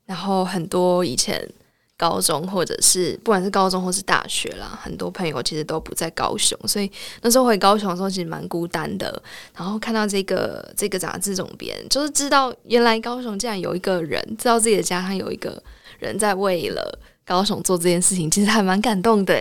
[0.05, 1.47] 然后很多以前。
[1.95, 9.21] 高中或者是不管是高中或是大学啦，很多朋友其实都不在高雄，所以那时候回高雄的时候其实蛮孤单的。
[9.55, 15.61] 然后看到这个这个杂志总编，就是知道原来高雄竟然有一个人，知道自己的家乡有一个
[15.99, 19.33] 人在为了高雄做这件事情，其实还蛮感动的。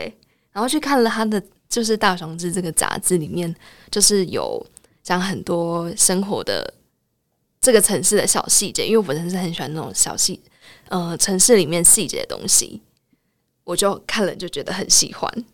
[0.52, 3.52] 然后去看了他的就是《大雄志》这个杂志里面，
[3.90, 4.64] 就是有
[5.02, 6.74] 讲很多生活的
[7.60, 10.38] 这个城市的小细节，因为我本身是很喜欢那种小细。
[10.92, 12.82] 呃，城市里面细节的东西，
[13.64, 15.44] 我就看了就觉得很喜欢。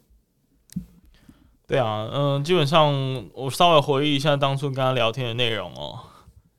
[1.64, 2.92] 对啊，嗯、呃，基本上
[3.32, 6.00] 我稍微回忆一下当初跟他聊天的内容哦，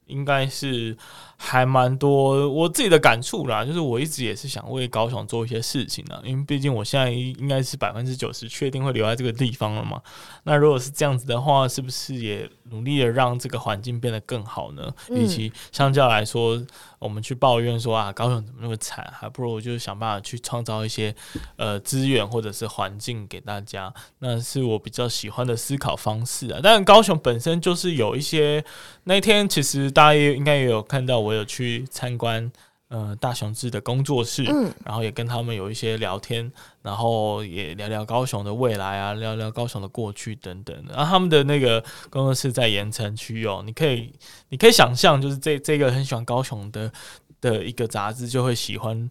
[0.06, 0.96] 应该是。
[1.42, 10.02] 还蛮多我自己的感触啦，就是我一直也是想为高雄做一些事情的，因为毕竟我现在应该是百分之九十确定会留在这个地方了嘛。
[10.44, 14.94] 那如果是这样子的话，是不是也努力的让这个环境变得更好呢？
[15.12, 16.62] 以及相较来说，
[17.00, 21.16] 我们去抱怨说啊，高雄怎么那么惨，还不如我就想办法去创造一些
[21.56, 23.94] 呃资源或者是环境给大家。
[24.20, 26.60] 那是我比较喜欢的思考方式啊。
[26.62, 28.66] 但高雄本身就是有一些，
[29.04, 31.20] 那天其实大家也应该也有看到。
[31.20, 32.50] 我有去参观，
[32.90, 40.94] 呃，大雄志的工作室，嗯，然后也跟他们有一些聊天，然后也聊聊高雄的未来啊，聊聊高雄的过去等等的。
[40.94, 44.12] 然后他们的那个工作室在盐城区哦，你可以，
[44.50, 46.92] 你可以想象，就是这这个很喜欢高雄的
[47.40, 49.10] 的一个杂志就会喜欢。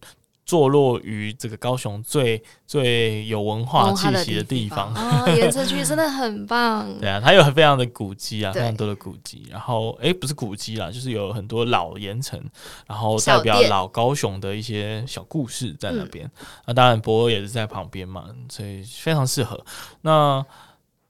[0.49, 6.89] 坐落于这个高雄最最有文化气息的地方啊，盐埕区真的很棒。
[6.99, 9.47] 对啊，它有很非常的古迹啊，非常多的古迹。
[9.51, 12.43] 然后，哎、欸，不是古迹啦，就是有很多老盐城，
[12.87, 16.27] 然后代表老高雄的一些小故事在那边。
[16.65, 19.63] 那当然，博尔也是在旁边嘛，所以非常适合。
[20.01, 20.43] 那。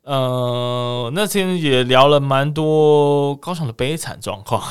[0.08, 4.62] 呃，那天也聊了蛮多高雄的悲惨状况。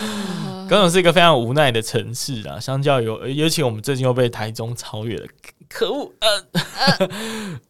[0.70, 5.26] 高雄是一个非常无奈的城市啊，相较有，尤其我们最近又被台中超越了，
[5.68, 6.10] 可恶！
[6.20, 7.08] 呃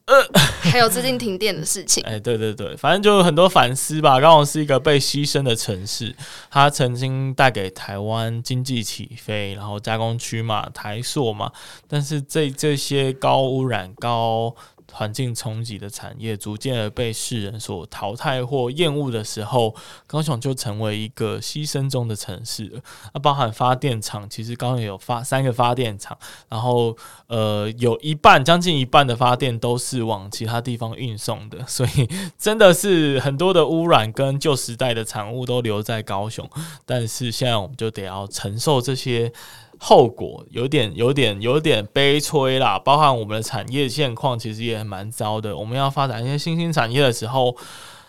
[0.04, 0.28] 呃，
[0.60, 2.04] 还有最近停电的事情。
[2.04, 4.20] 哎，对对对，反正就有很多反思吧。
[4.20, 6.14] 高雄是一个被牺牲的城市，
[6.48, 11.50] 它曾经带给台湾经济起飞，然后加工区嘛，台塑嘛，
[11.88, 14.54] 但是这这些高污染、高
[14.92, 19.74] 环境冲击的产业逐渐而被世人所淘汰或厌恶的时候，
[20.06, 22.82] 高雄就成为一个牺牲中的城市。
[23.14, 26.16] 那包含发电厂，其实高雄有发三个发电厂，
[26.48, 36.48] 然后呃有一半将近一半的发电都是往其他地方运送的， 所以真的是很多的污染跟旧时代的产物都留在高雄。
[36.84, 39.32] 但是现在我们就得要承受这些。
[39.82, 45.56] 后果有点、有点、有点悲催啦，包含我们的产业现况，其实也蛮糟的。
[45.56, 47.56] 我们要发展一些新兴产业的时候，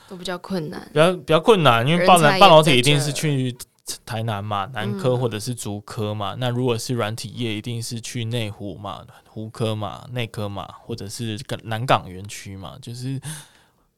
[0.09, 3.55] 都比较困难，比较比较困难，因为半半导体一定是去
[4.05, 6.33] 台南嘛，南科或者是竹科嘛。
[6.33, 13.19] 嗯、那如果是软体业，一定是去内湖嘛、湖科嘛、内科嘛，或者是南港园区嘛，就是。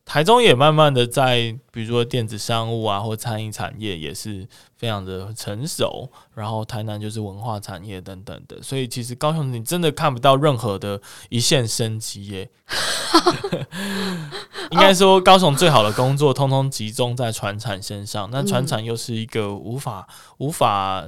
[0.06, 4.46] 台中也慢慢的在，比如说电子商务啊，或餐饮产业也是
[4.78, 6.12] 非常的成熟。
[6.36, 12.50] 然后台南就是文化产业等等的，所以其实高雄你真的看不到任何的一线生机耶。
[14.72, 20.06] 应该说高雄最好的工作通通集中在船产身上，那船产又是一个无法
[20.38, 21.06] 无法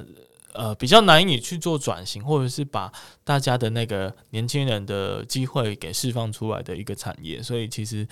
[0.54, 2.90] 呃比较难以去做转型，或者是把
[3.26, 8.08] 大家的那个年轻人的机会给释放出来的一个产业，所以其实。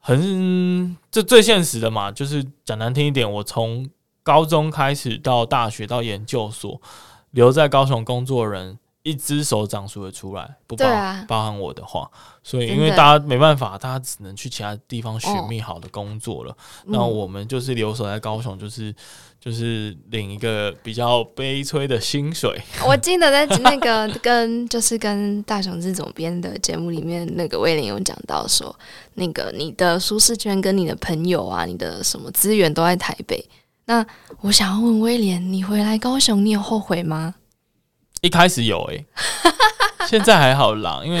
[0.00, 3.88] 很，这最现实的嘛，就是讲难听一点，我从
[4.22, 6.80] 高中开始到大学到研究所
[7.30, 8.78] 留在高雄工作的人。
[9.02, 12.08] 一只手掌数得出来，不包、啊、包含我的话，
[12.42, 16.54] 所以因为大家没办法，大家只能去其他地方寻觅好的工作了。
[16.84, 18.94] 那、哦、我们就是留守在高雄，就是
[19.40, 22.60] 就是领一个比较悲催的薪水。
[22.86, 28.78] 我记得在那个跟就是跟大雄志总编的节目里面，那个威廉有讲到说，
[29.14, 33.42] 那个你的舒适圈跟你的朋友啊，你的什么资源都在台北。
[33.86, 34.06] 那
[34.42, 37.34] 我想要问威廉，你回来高雄，你有后悔吗？
[38.20, 39.06] 一开始有诶、欸，
[40.06, 41.20] 现在还好啦，因为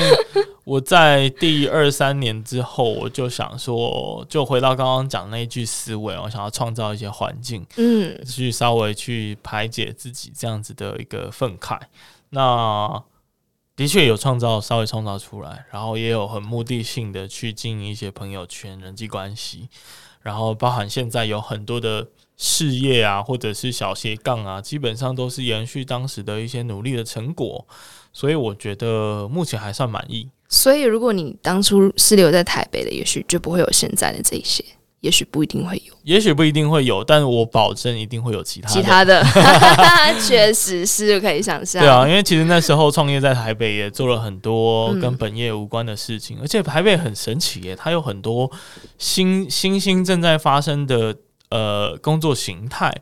[0.64, 11.78] 我在第二三年之后，我就想说，就回到刚刚讲那一句思维，我想要创造一些环境，嗯，去稍微去排解自己这样子的一个愤慨。
[12.30, 13.02] 那
[13.74, 19.68] 的确有创造，稍微创造出来，然后也有很目的性的去经营一些朋友圈、人际关系，
[20.20, 22.08] 然后包含现在有很多的。
[22.42, 27.66] 事业啊，或者是小斜杠啊，基本上都是延续当时的一些努力的成果，
[28.14, 30.26] 所以我觉得目前还算满意。
[30.48, 34.64] 所以，如果你当初是留在台北的，也许就不会有现在的这一些，
[35.00, 38.74] 也许不一定会有，也许不一定会有，但我保证一定会有其他的。
[38.74, 39.22] 其他的，
[40.26, 41.82] 确实是可以想象。
[41.82, 48.50] 对啊，因为其实那时候创业在台北也做了很多跟本业无关的事情，嗯、而且台北很神奇耶，它有很多
[48.96, 51.14] 新新兴正在发生的。
[51.50, 52.94] 呃，工作形态，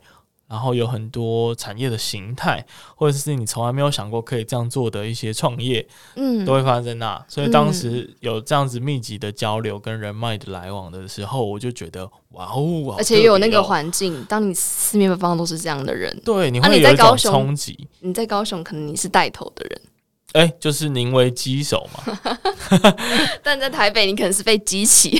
[0.48, 2.64] 然后有很多产业的形态，
[2.96, 5.86] 或者是你从来没有想过可以这样做的一些创业，
[6.16, 7.22] 嗯，都会发生在那。
[7.28, 17.86] 所以当时有这样子密集的交流跟人脉的来往的时候，我就觉得哇哦，而且有那个环境，当你四面八方都是这样的人，对，你会有一种冲击。
[18.00, 19.80] 你在高雄，可能你是带头的人。
[20.32, 22.18] 哎、欸，就是宁为鸡首嘛，
[23.42, 25.18] 但在台北你可能是被激起，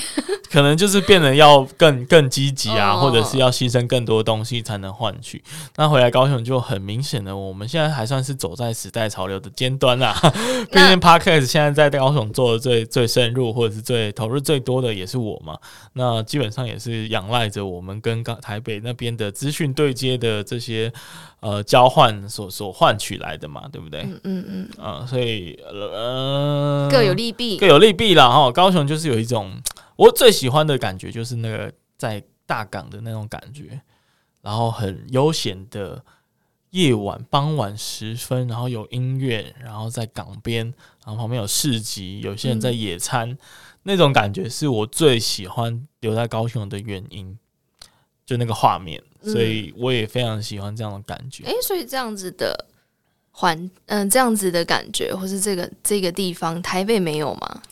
[0.51, 5.43] 可能就是变得要更更积极啊，或者是要牺牲更多东西才能换取。
[5.77, 10.15] 那回来高雄就很明显的，我们现在还算是走在时代潮流的尖端啦。
[10.73, 15.57] 毕竟 Podcast 现在在高雄做的最最深入，或者是最投入最多的也是我嘛。
[15.93, 20.93] 那基本上也是仰赖着我们跟刚台北那边的资讯对接的这些
[21.41, 24.01] 呃交换所所换取来的嘛，对不对？
[24.03, 25.07] 嗯嗯嗯啊。
[25.07, 28.51] 所以，呃，各有利弊，各有利弊啦哈。
[28.51, 29.53] 高雄就是有一种
[29.99, 33.81] 我最喜欢的感觉，就是那个在大港的那种感觉，
[34.41, 36.01] 然后很悠闲的
[36.71, 40.65] 夜晚，傍晚时分，然后有音乐，然后在港边，
[41.05, 43.39] 然后旁边有市集，有些人在野餐，嗯、
[43.83, 47.37] 那种感觉是我最喜欢留在高雄的原因，
[48.25, 51.45] 就那个画面，所以我也非常喜欢这样的感觉。
[51.45, 52.67] 哎、嗯欸，所以这样子的。
[53.31, 57.63] 环嗯，这样子的感觉，或是这个这个地方，台北没有吗？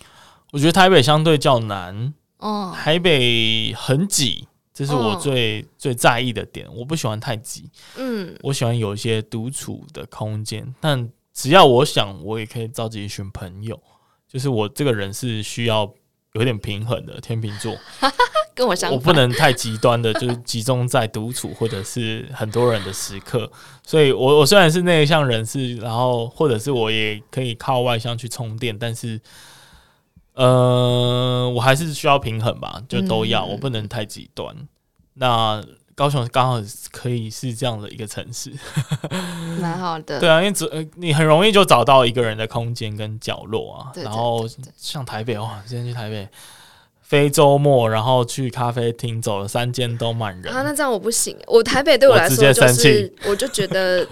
[0.56, 6.66] 我觉得台北相对较难哦，台北很挤，这是我最、哦、最在意的点。
[6.74, 10.74] 我不喜欢太挤，嗯，我喜欢有一些独处的空间。
[10.80, 13.78] 但只要我想，我也可以召集一群朋友。
[14.26, 15.92] 就是我这个人是需要
[16.32, 17.76] 有点平衡的，天秤座。
[18.56, 23.52] 跟我相反，我不能太极端的，就是集中在独处或者是很多人的时刻。
[23.84, 29.20] 所以我，我我虽然是内向人士，然后或者是我也可以靠外向去充电，但是，
[30.36, 34.54] 呃，我还是需要平衡吧，就都要，嗯、我不能太极端。
[35.14, 35.62] 那
[35.94, 36.62] 高雄刚好
[36.92, 38.52] 可以是这样的一个城市，
[39.60, 40.20] 蛮好的。
[40.20, 43.92] 对啊，因为只你很容易就找到一个人的空间跟角落啊。
[43.96, 46.28] 然后像台北哇，今天去台北。
[47.00, 50.52] 非周末，然后去咖啡厅走了三间都满人。
[50.52, 51.36] 啊，那这样我不行。
[51.46, 54.04] 我台北对我来说就是，我就觉得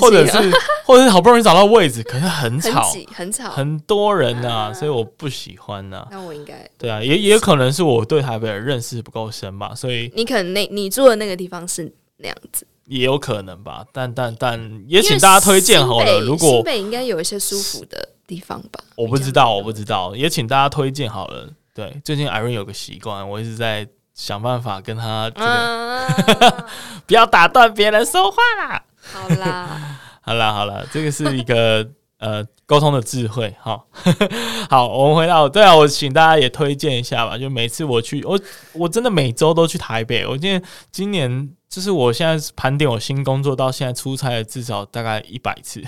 [0.00, 0.50] 或者是，
[0.84, 6.08] 或者是好不容易找到位置，可是很吵，很，很吵，很多人呐、啊，所以我不喜欢呐、啊。
[6.10, 13.84] 那我应该对啊，也也有可能是我对台北的认识不够深吧，所以你可能那你住的那个地方是那样子，也有可能吧。
[13.92, 18.10] 但但但也请大家推荐好了，如果新北应该有一些舒服的。
[18.28, 21.48] 地方吧，我不知道，我不知道，也请大家推荐好了。
[21.72, 26.66] 对，最近 Irene 有个习惯，我一直在想办法跟他这个，啊、
[27.08, 28.82] 不要打断别人说话啦。
[29.12, 31.88] 好啦， 好啦，好啦，这个是一个
[32.18, 33.82] 呃沟通的智慧哈。
[34.68, 37.38] 好，我们回到对啊，我请大家也推荐一下吧。
[37.38, 38.38] 就每次我去，我
[38.72, 40.26] 我真的每周都去台北。
[40.26, 45.82] 我今年今年就是我现在盘点我新工作到现在出差了至少大概一百次。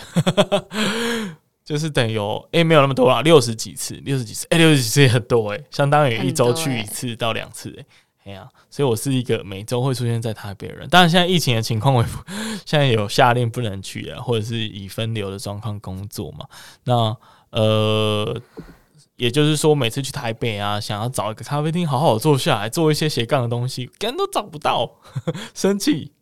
[1.62, 7.86] 就是等于有诶、欸，没有那么多啦，六十几次，六十几次，诶、六十几次也很多诶、相当于一周去一次到两次诶、
[8.24, 10.88] 哎呀、所以我是一个每周会出现在台北人。
[10.88, 12.04] 当然，现在疫情的情况为，
[12.66, 16.46] 现在有下令不能去啊，或者是以分流的状况工作嘛。
[16.84, 17.16] 那
[17.50, 18.40] 呃，
[19.16, 26.12] 也就是说，每次去台北啊，想要找一个咖啡厅好好坐下来做一些斜杠的东西，根本都找不到，呵 呵生气。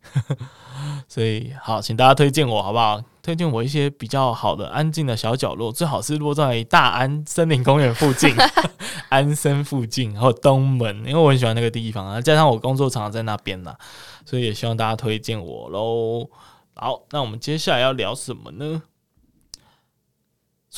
[1.07, 3.03] 所以好，请大家推荐我好不好？
[3.29, 8.35] 推荐我一些比较好的安静的小角落，最好是落在大安森林公园附近、
[9.09, 13.77] 安森附近，然后东门，因为我很喜欢那个地方啊，加上我工作常常在那边啦，
[14.25, 16.27] 所以也希望大家推荐我喽。
[16.73, 18.81] 好，那我们接下来要聊什么呢？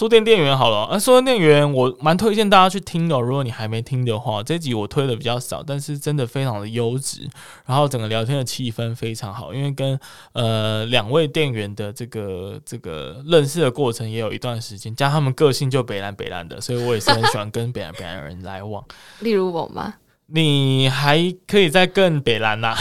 [0.02, 3.20] 书店店员好了，呃，书店店员我蛮推荐大家去听的。
[3.20, 7.30] 如果你还没听的话，这集我推的比较少，但是真的非常的优质。
[7.68, 10.00] 然后整个聊天的气氛非常好，因为跟
[10.34, 18.84] 呃两位店员的这个这个认识的过程也有一段时间，加他们个性就北烂北烂的，所以我也是很喜欢跟北烂北烂的人来往。
[19.22, 19.94] 例如我吗？
[20.34, 22.74] 你还可以再更北蓝呐，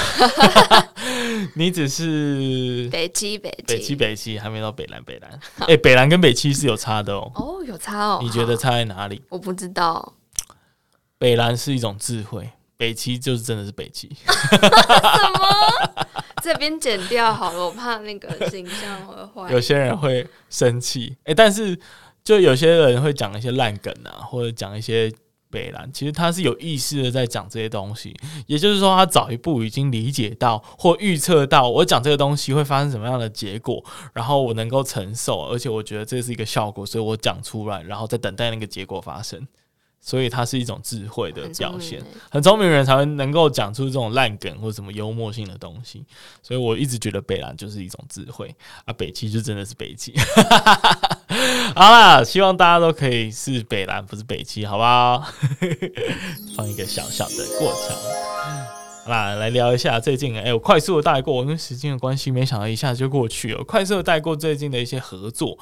[1.57, 5.30] 你只是北七北七北七北七，还没到北南北蓝。
[5.61, 7.32] 哎、欸，北蓝跟北七是有差的哦。
[7.34, 8.20] 哦，有差哦。
[8.22, 9.20] 你觉得差在哪里？
[9.28, 10.14] 我不知道。
[11.18, 14.09] 北蓝是一种智慧，北七就是真的是北七。
[14.22, 14.59] 什
[15.38, 16.07] 么？
[16.42, 19.53] 这边剪掉好了，我怕那个形象会坏。
[19.53, 21.76] 有些人会生气，哎、欸，但是
[22.22, 25.12] 就有些人会讲一些烂梗啊，或者讲一些。
[25.51, 28.14] 北兰其实他是有意识的在讲这些东西，
[28.46, 39.46] 也就是说，他早一步已经理解到或预测到我讲这个东西会发生什么样的结果，然后我能够承受，而且我觉得这是一个效果，所以我讲出来，然后再等待那个结果发生。
[40.03, 46.03] 所以它是一种智慧的表现，很聪明人才会能够讲出这种烂梗或什么幽默性的东西。
[46.42, 50.14] 所以我一直觉得北兰就是一种智慧啊，北七就真的是北七。
[51.76, 55.24] 好啦，希望大家都可以是北蓝，不是北七，好不好？
[56.57, 58.80] 放一个小小的过程。
[59.03, 63.64] 好啦，来聊一下最近，哎、欸，我快速的带过，因为时间的关系，没想到一下子就过去了。
[63.64, 65.59] 快速的带过最近的一些合作，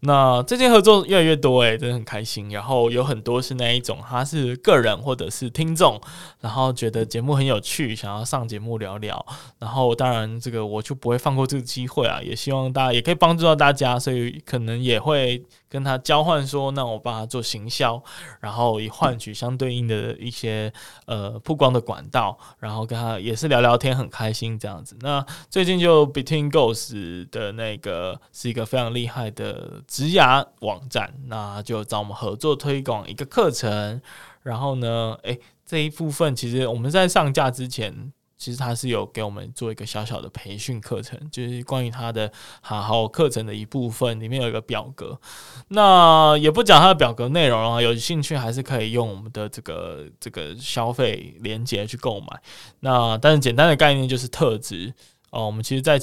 [0.00, 2.48] 那最近合作越来越多，哎，真的很开心。
[2.48, 6.00] 然后有很多是那一种，他是个人或者是听众，
[6.40, 9.24] 然后觉得节目很有趣，想要上节目聊聊。
[9.58, 15.42] 然后当然这个我就不会放过这个机会啊，也希望大家也可以帮助到大家，所以可能也会。
[15.68, 18.02] 跟他交换说，那我帮他做行销，
[18.40, 20.72] 然后以换取相对应的一些
[21.06, 24.96] 呃曝光的管道，然后跟他也是聊聊天，很开心这样子。
[25.00, 34.00] 那最近就 Between Goals 的那个是一个非常厉害的职涯网站，那就找我们合作推广一个课程。
[34.42, 38.12] 然后呢，诶，这一部分其实我们在上架之前。
[38.38, 42.30] 其实他是有给我们做一个小小的培训课程，就是关于他的
[42.60, 45.20] 好好课程的一部分，里面有一个表格。
[45.68, 52.40] 那也不讲他的表格内容啊，有兴趣还是可以用我们的这个这个消费链接去购买。
[52.80, 54.94] 那但是简单的概念就是特质
[55.30, 55.44] 哦。
[55.46, 55.98] 我们其实，在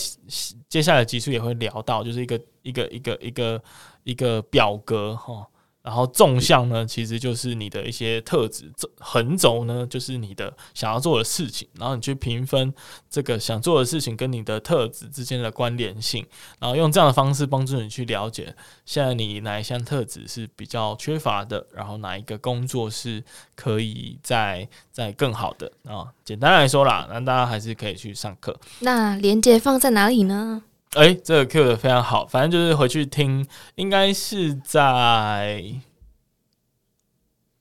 [0.67, 3.63] 接下来的集数也会聊到，就是一个一个一个一个
[4.03, 5.47] 一个表格哈。
[5.85, 8.65] 然后纵向呢，其实就是你的一些特质；
[8.99, 11.67] 横轴呢，就是你的想要做的事情。
[11.79, 12.73] 然后你去评分
[13.07, 16.25] 这个想做的事情跟你的特质之间的关联性，
[16.57, 23.23] 然后用这样的方式帮助你去了解，现在你哪一项特质是比较缺乏的，然后哪一个工作是
[23.55, 26.11] 可以再再更好的啊。
[26.23, 28.59] 简单来说啦，那大家还是可以去上课。
[28.79, 30.63] 那连接放在哪里呢？
[30.95, 35.73] 哎、这个 Q 的非常好，反正就是回去听，应该是在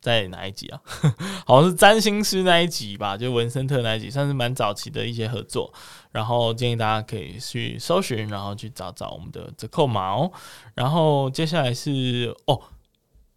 [0.01, 0.81] 在哪一集啊？
[1.45, 5.73] 好像是占星师那一集吧，就文森特那一集，算是蛮早期的一些合作。
[6.13, 10.31] 然后建议大家可以去搜寻，然后去找找我们的折扣码哦。
[10.75, 12.61] 然后接下来是哦，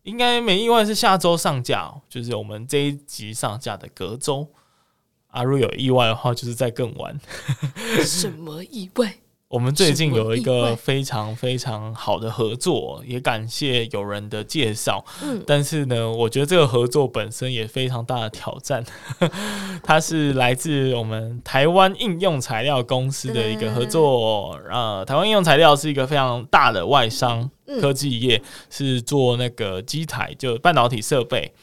[0.04, 4.52] 应该没意外是下周上架，就是我们这一集上架的隔周。
[5.30, 7.20] 啊，如果有意外的话，就是再更晚。
[8.06, 9.18] 什么意外？
[9.50, 15.06] 我们最近有一个非常非常好的合作，也感谢有人的介绍。
[15.24, 18.84] 嗯，但是呢，我觉得这个合作本身也非常大的挑战。
[19.82, 24.60] 它是来自我们台湾应用材料公司的一个合作。
[24.70, 31.54] 呃，台湾应用材料是一个非常大的外商科技业，是做那个机台，就半导体设备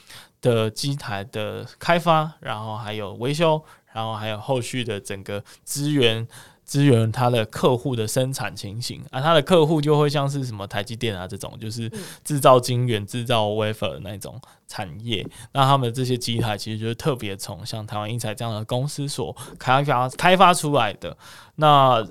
[0.41, 3.63] 的机台的开发，然后还有维修，
[3.93, 6.27] 然后还有后续的整个资源。
[6.67, 11.91] 支援他的客户的生产情形啊，他的客户就会像是什么台积电啊这种，就是
[12.25, 15.27] 制造晶圆、制造 wafer 的那种产业。
[15.53, 21.17] 那他们这些机台其实就是特别从像台湾英才这样的公司所开发开发出来的。
[21.57, 22.07] 那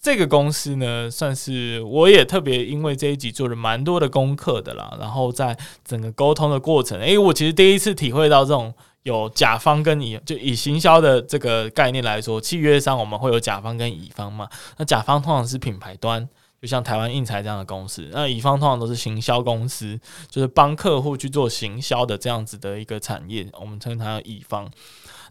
[0.00, 4.96] 这个公司呢，算是我也特别因为这一集做了蛮多的功课的啦。
[5.00, 8.74] 然后在整个沟通的过程，诶，我其实第一次体会到这种。
[9.04, 14.48] 有甲方跟乙，就以行销的这个概念来说，契约上我们会有甲方跟乙方嘛。
[14.76, 16.28] 那甲方通常是品牌端，
[16.60, 24.70] 就像台湾印材这样的公司，那乙方通常都是行销公司，就是帮客户去做行销的这样子的一个产业，我们称它乙方。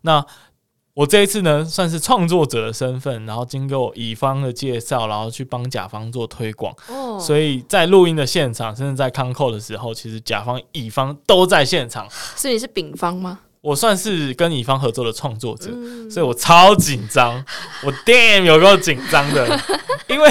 [0.02, 0.26] 那
[0.94, 6.74] 我这一次呢，算是创作者的身份，然后经过乙方的介绍，然后去帮甲方做推广。
[6.88, 12.10] 哦，所以在录音的现场，甚至在康扣的时候，其实甲方、乙方都在现场。
[12.10, 13.42] 所以你是丙方吗？
[13.68, 17.44] 我算是跟乙方合作的创作者，嗯、所以我超紧张，
[17.84, 19.60] 我 damn 有够紧张的，
[20.08, 20.30] 因为。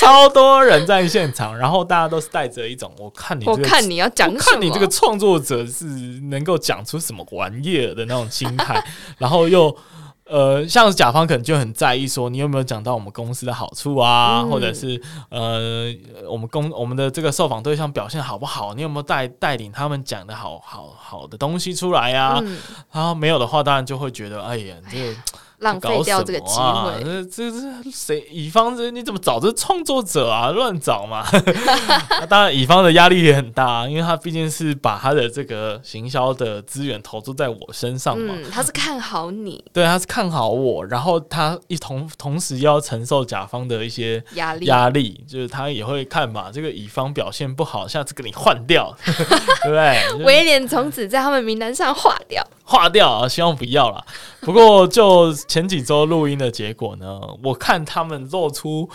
[0.00, 5.84] 超多人在现场，然后大家都是带着一种我看你、这个，我看你要讲看你这个创作者是
[6.30, 8.82] 能够讲出什么玩意儿的那种心态，
[9.18, 9.76] 然后又
[10.24, 15.92] 呃，像甲方可能就很在意说你有没有讲到我们公司的好处啊，嗯、或者是呃，
[16.30, 22.38] 我们公我们的这个受访对象表现好不好，你有没有带带领他们讲的好好好的东西出来啊？
[22.42, 22.58] 嗯、
[22.92, 25.14] 然后没有的话，当然就会觉得哎呀，这个。
[25.62, 28.24] 浪费掉这个机会，啊、这这这谁？
[28.30, 30.50] 乙方这你怎么找这创作者啊？
[30.50, 31.24] 乱找嘛！
[32.28, 38.34] 当然，乙方的压力也很大，因为他毕竟是把他的这个行销的资源投注在我身上嘛。
[38.36, 46.50] 嗯，他是看好你， 对，他是看好我，然后他一同同时要承受甲方的一些压力，压力就是他也会看嘛。
[46.52, 50.24] 这个乙方表现不好，下次给你换掉，对不对？
[50.24, 52.44] 威廉从此在他们名单上划掉。
[52.64, 53.28] 划掉啊！
[53.28, 54.04] 希望不要了。
[54.40, 58.88] 不过就前几周录音的结果呢，我看他们露出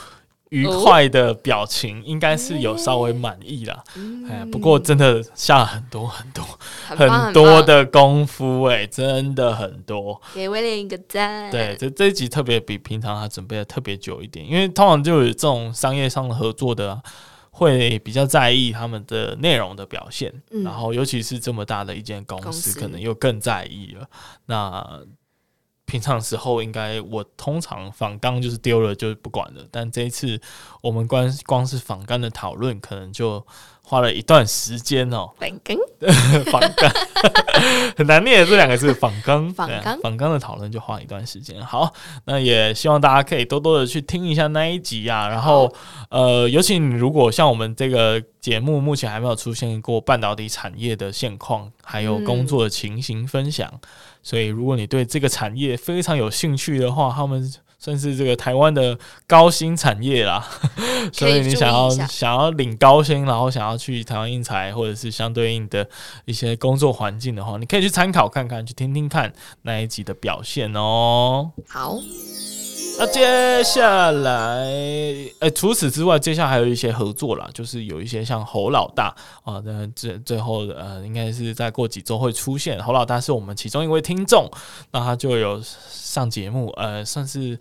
[0.49, 3.83] 愉快的表情，应该是有稍微满意了。
[4.29, 6.45] 哎，不过真的下了很多很多
[6.87, 10.19] 很多的功夫，哎，真的很多。
[10.33, 11.51] 给威廉一个赞。
[11.51, 17.01] 对，这这一集特别比平常他准备的特别久一点，因为通常就有这种商业上的合作的啊。
[17.57, 24.07] 会比较在意他们的内容的表现，嗯、然后尤其是这么大的一间公司，公司可能又更在意了。
[24.45, 25.01] 那
[25.85, 30.39] 平常时候应该我通常仿纲就是丢了就不管了，但这一次
[30.81, 33.45] 我们光光是仿纲的讨论，可能就。
[33.89, 35.77] 花了一段时间哦，访纲，
[36.51, 36.91] 访纲
[37.95, 41.65] 很难念这两个字，访纲，访纲，访纲的讨论就花一段时间。
[41.65, 41.93] 好，
[42.25, 45.29] 那也希望大家可以多多的去听一下那一集啊。
[45.29, 45.73] 然后，
[46.09, 53.79] 呃，尤其你如果像我们这个节目目前还没有出现过半导体产业的现况，还有工作的情形分享，嗯、
[54.21, 57.49] 所以如果你对这个产业非常有兴趣的话，他们。
[57.79, 58.97] 算是这个台湾的
[59.27, 60.45] 高薪产业啦，
[61.13, 65.87] 所以你想要想要领高薪，然后想要去台湾应材或者是相对应的
[66.25, 71.51] 一些工作环境的话，你可以去参考看看，去听听看那一集的表现哦。
[71.67, 71.97] 好。
[72.99, 74.65] 那接下来，
[75.39, 82.83] 呃，除此之外，接下来还有一些合作啦，就是有一些像侯老大啊，那最最后呃，应该是再过几周会出现。
[82.83, 84.49] 侯老大是我们其中一位听众，
[84.91, 87.57] 那他就有上节目，呃，算是。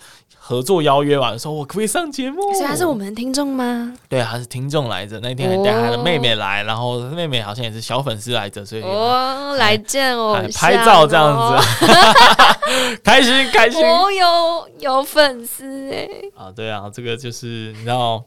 [0.49, 2.41] 合作邀约吧，说我可不可以上节目？
[2.55, 3.93] 所以他是我们的听众吗？
[4.09, 5.19] 对，他是听众来着。
[5.19, 11.89] 那天还带他的妹妹来，然后妹妹好像也是小粉丝来着，所以哦，来见我，拍照这样子，
[13.03, 13.85] 开心开心。
[13.85, 16.09] 我有有粉丝哎！
[16.37, 18.23] 啊，对啊，这个就是你知道，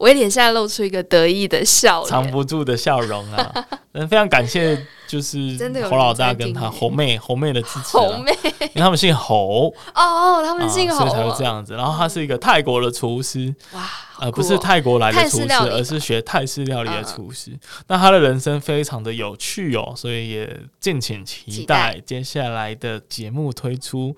[0.00, 3.66] 威廉现在露出一个得意的笑，藏不住的笑容啊！
[3.92, 4.86] 嗯，非常感谢。
[5.10, 5.58] 就是
[5.90, 8.30] 侯老大跟他侯妹侯妹的支持，侯妹，
[8.60, 11.74] 因为他们姓侯哦，他们姓侯，所以才会这样子。
[11.74, 13.90] 然后他是一个泰国的厨师，哇，
[14.20, 17.50] 呃，不是泰国来的厨师，而是学泰式料理的厨师。
[17.88, 24.14] 那他的人生非常的有趣哦，所以也敬请期待接下来的节目推出。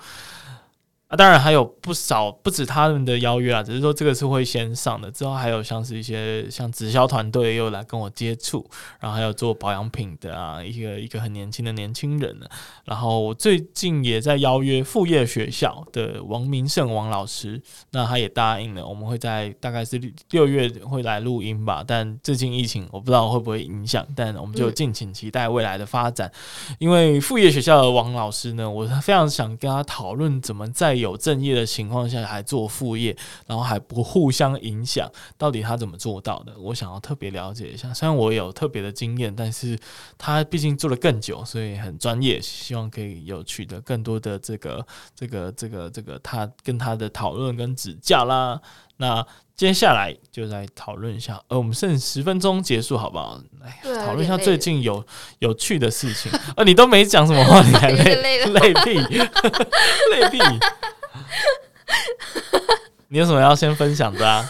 [1.13, 8.67] 啊，当然还有不少，不止他们的邀约啊，只是说这个是会先上的，之后还有像是一些像直销团队又来跟我接触，
[8.99, 12.47] 然后还有做保养品的啊，一个一个很年轻的年轻人呢，
[12.87, 17.61] 然后我最近也在邀约副业学校的王明胜王老师，
[17.91, 20.01] 那他也答应了，我们会在大概是
[20.31, 26.33] 六月会来录音吧，但最近疫情我不知道会不会影响，但我们就敬请期待未来的发展，
[26.71, 33.15] 嗯、因为副业学校的王老师呢，我非常想跟他讨论怎么在有正业的情况下还做副业，
[33.47, 36.59] 然后还不互相影响，到底他怎么做到的？
[36.59, 37.93] 我想要特别了解一下。
[37.93, 39.79] 虽然我有特别的经验，但是
[40.17, 42.41] 他毕竟做了更久，所以很专业。
[42.41, 48.61] 希望可以有取得更多的这个、这个、这个、这个他跟他的讨论跟指教啦。
[48.99, 49.27] 那
[49.57, 53.41] 接下来就来讨论一下，呃，我们剩十分钟结束好不好？
[53.61, 55.05] 来讨论一下最近有
[55.41, 56.31] 有趣的事情。
[56.57, 60.39] 呃，你都没讲什么话，你还 累累屁累屁。
[63.09, 64.45] 你有什么要先分享的啊？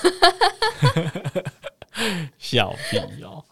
[2.38, 3.44] 小屁哦！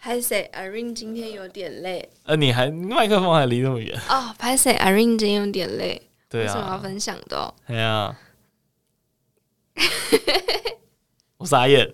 [0.00, 2.08] 拍谁，Irene 今天有点累。
[2.24, 4.34] 呃，你还麦克风还离那么远哦。
[4.38, 6.00] 拍谁，Irene 今天有点累。
[6.28, 7.54] 对啊，有什么要分享的？
[7.66, 8.16] 对啊。
[11.44, 11.86] 我傻眼，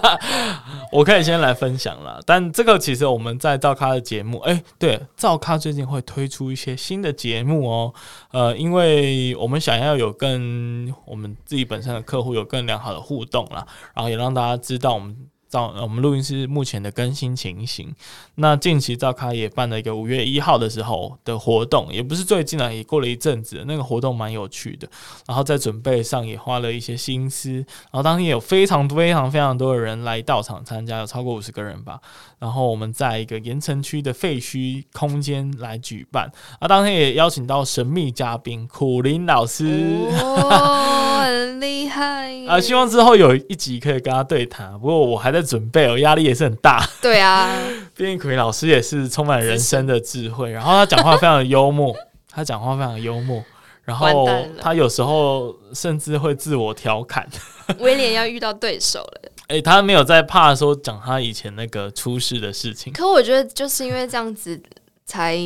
[0.90, 2.18] 我可以先来分享了。
[2.24, 7.92] 但这个其实我们在造咖的节目，哎、对，造咖最近会推出一些新的节目哦。
[8.30, 15.14] 呃，因为我们想要有跟我们自己本身的客户有更良好的互动啦，然后也让大家知道我们。
[15.52, 17.94] 照我们录音室目前的更新情形，
[18.36, 24.88] 那近期造咖也办了一个五月一号的时候的活动，也不是最近啊，也过了一阵子，那个活动蛮有趣的。
[25.26, 32.00] 然后在准备上也花了一些心思，然后当天有非常非常非常多的人来到场参加，有超过五十个人吧。
[32.38, 42.58] 然后我们在一个盐城区的废墟空间来举办，啊，当天也邀请到神秘嘉宾苦林老师，哦，很厉害 啊！
[42.58, 45.41] 希望之后有一集可以跟他对谈，不过我还在。
[45.42, 46.86] 准备哦，压力也是很大。
[47.00, 47.50] 对啊，
[47.96, 51.94] 毕竟苦苓老师也是充满人生的智慧，然后他讲话非常幽默，
[52.30, 53.44] 他讲话非常幽默，
[53.84, 54.28] 然后
[54.60, 57.28] 他有时候甚至会自我调侃。
[57.80, 62.92] 威廉要遇到对手了，哎、欸，他没有在怕说讲他以前那个出事的事情。
[62.92, 64.60] 可我觉得就是因为这样子
[65.04, 65.38] 才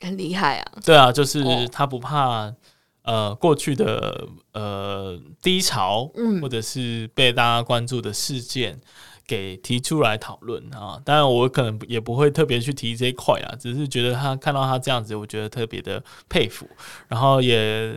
[0.00, 0.72] 很厉害啊。
[0.84, 2.52] 对啊，就是他不怕。
[3.02, 8.78] 呃，过去的呃低潮，嗯，或者是被大家关注的事件，
[9.26, 11.00] 给提出来讨论啊。
[11.04, 16.68] 当然，我可能也不会特别去提这一块啊，只是觉得他看到他这样子，我觉得特别的佩服。
[17.08, 17.92] 然后也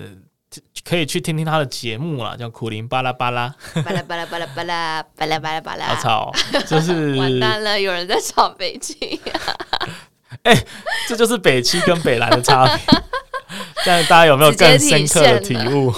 [0.86, 3.54] 可以去听听他的节目啦，叫苦苓巴拉巴拉，
[3.84, 5.90] 巴拉巴拉巴拉巴拉巴拉巴拉巴拉。
[5.90, 6.32] 我操，
[6.68, 9.20] 就是完蛋了，有人在吵北七。
[10.44, 10.66] 哎、
[11.08, 13.00] 这就是北七跟北蓝的差别。
[13.86, 15.94] 这样大家有没有更深刻的体悟？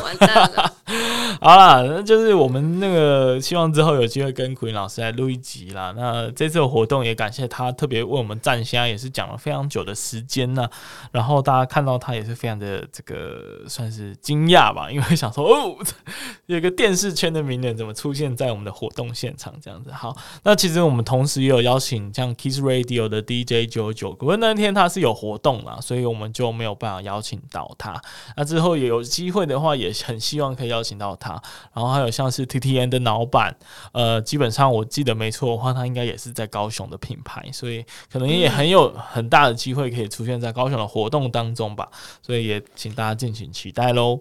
[1.42, 5.94] 好啦，那就是我们那个希望之后有机会跟苦云老师来录一集啦。
[5.96, 10.68] 那这次的活动也感谢他特别为我们站虾，也是讲了非常久的时间呢。
[11.12, 15.76] 然后大家看到他也是非常的这个算是惊讶吧， 因为想说哦，
[16.48, 19.92] 有个电视圈的名人怎么出现在我们的活动现场这样子。
[19.92, 28.02] 好，那其实我们同时也有邀请像 Kiss Radio 的 DJ 九九，不过那天他是有活动啦，所以我们就没有办法邀请到他。
[28.38, 31.25] 那之后也有机会的话，也很希望可以邀请到他。
[31.26, 31.42] 他，
[31.74, 33.56] 然后还有像是 TTN 的老板，
[33.94, 41.90] 呃，基本上我记得没错的话，他应该也是在高雄的品牌，所以可能也很有很大的机会可以出现在高雄的活动当中吧，
[42.22, 44.20] 所以也请大家敬请期待喽。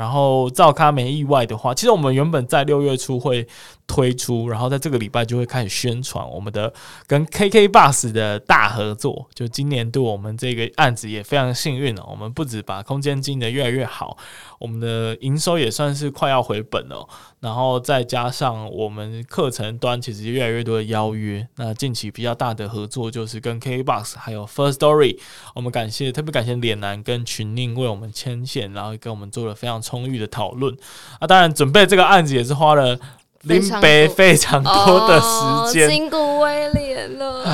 [0.00, 3.46] 然后造咖没意外的话，其实我们原本在六月初会
[3.86, 6.72] 推出，然后在这个礼拜就会开始宣传我们的
[7.06, 9.28] 跟 KK Bus 的大合作。
[9.34, 14.16] 就今年度我们这个案子也非常幸运了，我们不止把空间经营得越来越好，
[14.58, 17.06] 我们的营收也算是快要回本了。
[17.40, 25.18] 然后再加上我们课程端其实越来越多的邀约，那近期比较大的合作就是跟 KKBOX 还有 First Story，
[25.54, 30.72] 我们感谢特别感谢脸男跟群宁为我们牵线，然后跟我们做了非常充裕的讨论。
[31.18, 32.96] 啊，当然准备这个案子也是花了
[33.42, 37.44] 林北非常多的时间，辛苦威廉了。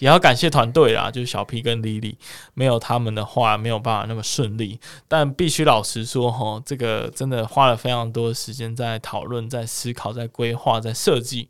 [0.00, 2.14] 也要感谢团队啦，就是小 P 跟 Lily，
[2.54, 4.78] 没有他们的话，没有办法那么顺利。
[5.08, 11.48] 但必须老实说，哈，这个真的花了非常多的时间在讨论、在思考、在规划、在设计。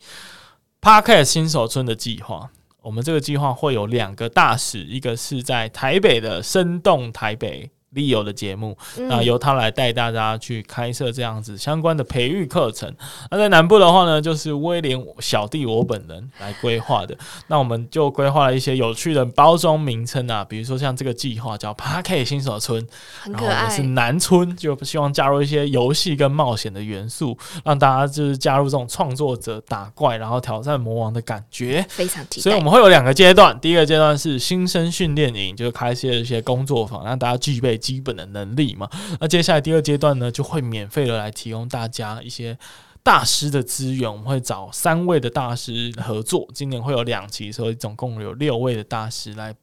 [0.80, 2.48] Parket 新手村的计划，
[2.80, 7.70] 我们这个计划会有两个大使，一个是在台北的生动台北。
[7.90, 12.94] 利友的节目，那由他来带大家去开设这样子相关的培育课程。
[13.30, 17.16] 那在南部的话呢，就是威廉小弟我本人来规划的。
[17.46, 22.86] 那我们就规划了一些有趣的包装名称啊，比如说像这个计划叫 Park 新手村，
[23.24, 32.42] 然后我们是南村，就希望加入一些游戏跟冒险的元素，让大家就是加入这种创作者打怪，然后挑战魔王的感觉，非常期待。
[32.42, 37.77] 所以我们会有两个阶段，第一个阶段是新生训练营，就是开设一些工作坊，让大家具备。
[37.78, 42.58] 基本的能力嘛，那接下来第二阶段呢，就会免费的来提供大家一些
[43.02, 44.10] 大师的资源。
[44.10, 49.54] 我们会找三位的大师合作，今年会有两期，所以总共有六位的大师来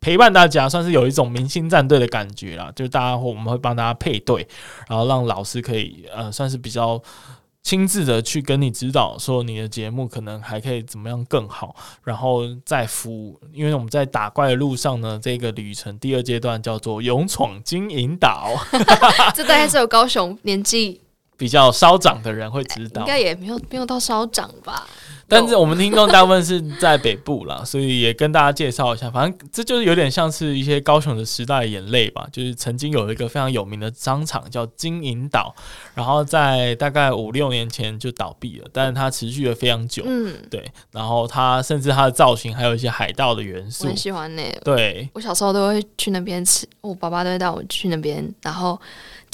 [0.00, 2.72] 陪伴大家，算是有一种明星战队的感觉啦。
[2.74, 4.46] 就是大家，我们会帮大家配对，
[4.88, 7.02] 然后让老师可以呃，算是比较。
[7.66, 18.52] 亲自的去跟你指导，说你的节目可能还可以怎么样更好，然后再服务，因为我们在打怪的路上呢，这个旅程第二阶段叫做勇闯金银岛，
[19.34, 21.00] 这大概是有高雄年纪
[21.36, 24.86] 比较稍长的人会知道，应该也没有没有到稍长吧。
[25.28, 29.10] 但是我们听众大部分是在北部啦，所以也跟大家介绍一下。
[29.10, 32.28] 反正这就是有点像是一些高雄的时代眼泪吧。
[32.32, 35.52] 就是曾经有一个非常有名的商场叫金银岛，
[35.94, 40.04] 然后在大概五六年前就倒闭了，但是它持续了非常久。
[40.06, 40.64] 嗯，对。
[40.92, 44.60] 然后它甚至它的造型还有一些海盗的元素，我很喜欢那个。
[44.60, 48.80] 对，我小时候都会去那边吃，我爸爸都会带我去那边，然后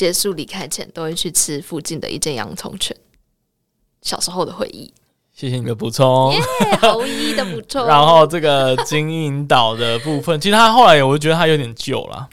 [0.03, 2.97] 结束离开前都会去吃附近的一间洋葱圈。
[4.01, 4.93] 小时候的回忆。
[5.33, 6.35] 谢谢你的补充，
[6.81, 7.83] 毫无意义的补充。
[7.87, 12.29] 然后这个金银岛的部分，其实他后来我觉得他有点旧了。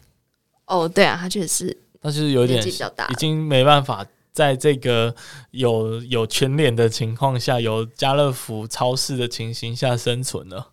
[0.65, 5.13] 哦，对啊，他确实是，他就是有点已经没办法在这个
[5.51, 10.70] 有有全脸的情况下，有家乐福超市的情形下生存了。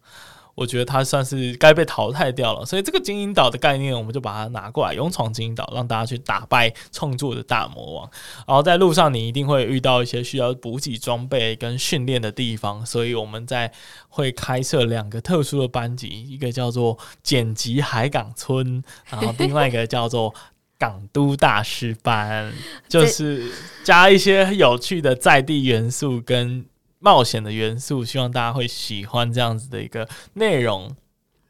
[0.57, 8.11] 我觉得它算是该被淘汰掉了，所以这个精英岛的概念，我们就把它拿过来，勇闯精英岛，让大家去打败创作的大魔王。
[8.47, 13.71] 然后在路上，你一定会遇到一些需要补给装备跟训练的地方，所以我们在
[14.09, 20.35] 会开设两个特殊的班级，一个叫做剪辑海港村，然后另外一个叫做
[20.79, 22.51] 港都大师班，
[22.89, 23.53] 就是
[23.85, 26.65] 加一些有趣的在地元素跟。
[26.99, 30.95] 冒险的元素，希望大家会喜欢这样子的一个内容。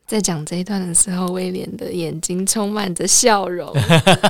[0.06, 3.74] 在讲这一段的时候，威廉的眼睛充满着笑容，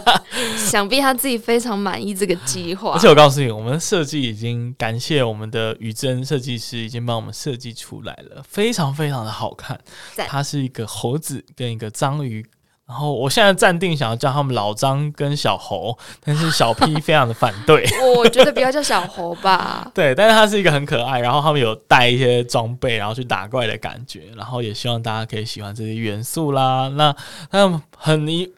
[0.56, 2.92] 想必他自己非常满意这个计划。
[2.92, 9.78] 而且我告诉你，我们设计已经感谢我们的宇珍设计师，已经帮我们设计出来了，非常非常的好看。
[10.26, 12.46] 它是一个猴子跟一个章鱼。
[12.86, 17.84] 然后我现在暂定想要叫他们老张跟小猴，但是小 P 非常的反对。
[18.16, 19.90] 我觉得不要叫小猴吧。
[19.94, 26.88] 对，但是他是一个很可爱，然后他们有带一些装备，然后去打怪的感觉，然后也希望大家可以喜欢这些元素啦。
[26.94, 27.14] 那
[27.50, 28.52] 那很一。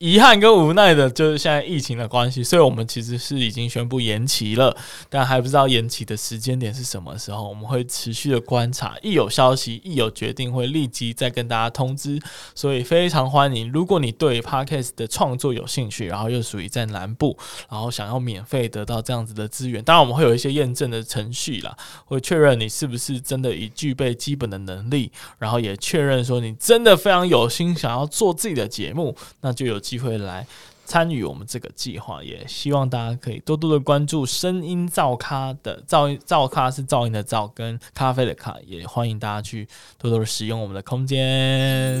[0.00, 4.74] 遗憾跟无奈的就是现在疫情的关系，所以我们其实是已经宣布延期了，
[5.10, 7.46] 但还不知道延期的时间点是什么时候。
[7.46, 12.18] 我们会持续的观察，一有消息，一有决定，会立即再跟大家通知。
[12.54, 17.36] 所以非常欢迎，如果你对 Podcast 的创作有兴趣，然后又属于在南部，
[17.68, 21.76] 然后想要免费得到这样子的资源，当然我们会有一些验证的程序啦，
[22.06, 29.78] 会确认你是不是真的已具备基本的能力，然后也确认说你真的非常有心想要做自己的节目，那就有。
[29.90, 30.46] 机会来
[30.84, 39.66] 参与我们这个计划，也希望大家可以多多的关注声音噪咖的噪音，噪咖是噪音的噪，跟咖啡的咖，也欢迎大家去
[39.98, 42.00] 多多的使用我们的空间。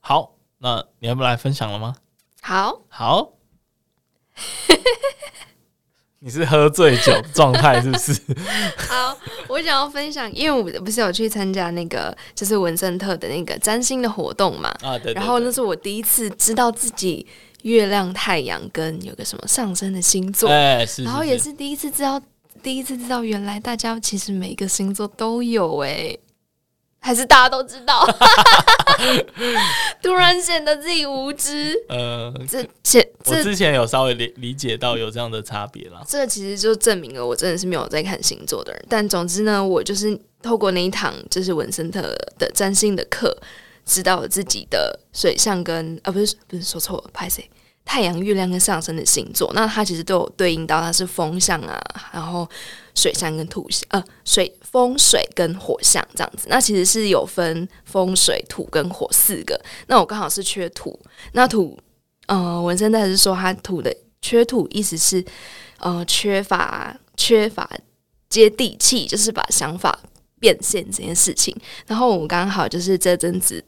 [0.00, 1.96] 好，那你要不来分享了吗？
[2.40, 3.34] 好，好。
[6.24, 8.18] 你是喝醉酒 状态是不是？
[8.88, 9.14] 好，
[9.46, 14.74] 我想要分享，因为我不是有去参加那个就是文森特的那个占星的活动嘛，
[15.14, 17.26] 然后那是我第一次知道自己
[17.60, 20.48] 月亮、太阳跟有个什么上升的星座，
[21.04, 22.18] 然后也是第一次知道，
[22.62, 26.16] 第一次知道原来大家其实每个星座都有哎。
[27.04, 28.02] 还是大家都知道，
[30.02, 31.76] 突然显得自己无知。
[31.90, 36.00] 呃，这这我之前有稍微理理解到有这样的差别啦。
[36.08, 38.82] 这其实就证明了我真的是没有在看星座的人。
[38.88, 42.00] 但总之呢，我就是透过那一堂就是文森特
[42.38, 43.36] 的占星的课，
[43.84, 47.46] 知道了自己的水象跟啊不是不是说错了，拍谁？
[47.84, 51.78] 太阳、月亮跟上升的星座，那它其实都有对应到它是风象啊，
[52.14, 52.48] 然后
[52.94, 56.46] 水象跟土象，呃，水风水跟火象这样子。
[56.48, 59.60] 那其实是有分风水、土跟火四个。
[59.86, 60.98] 那我刚好是缺土，
[61.32, 61.78] 那土，
[62.26, 65.24] 呃，文森特是说他土的缺土，意思是
[65.78, 67.68] 呃缺乏缺乏
[68.28, 69.98] 接地气，就是把想法
[70.38, 71.54] 变现这件事情。
[71.86, 73.64] 然后我刚好就是这阵子。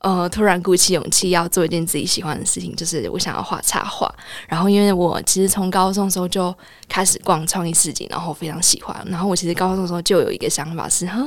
[0.00, 4.08] 呃，突然鼓起勇气要做一件自己喜欢的事情，就是我想要画插画。
[4.46, 6.54] 然后，因为我其实从高中的时候就
[6.88, 8.96] 开始逛创意市集，然后非常喜欢。
[9.08, 11.18] 然后，我其实高中的时候就有一个想法是，啊，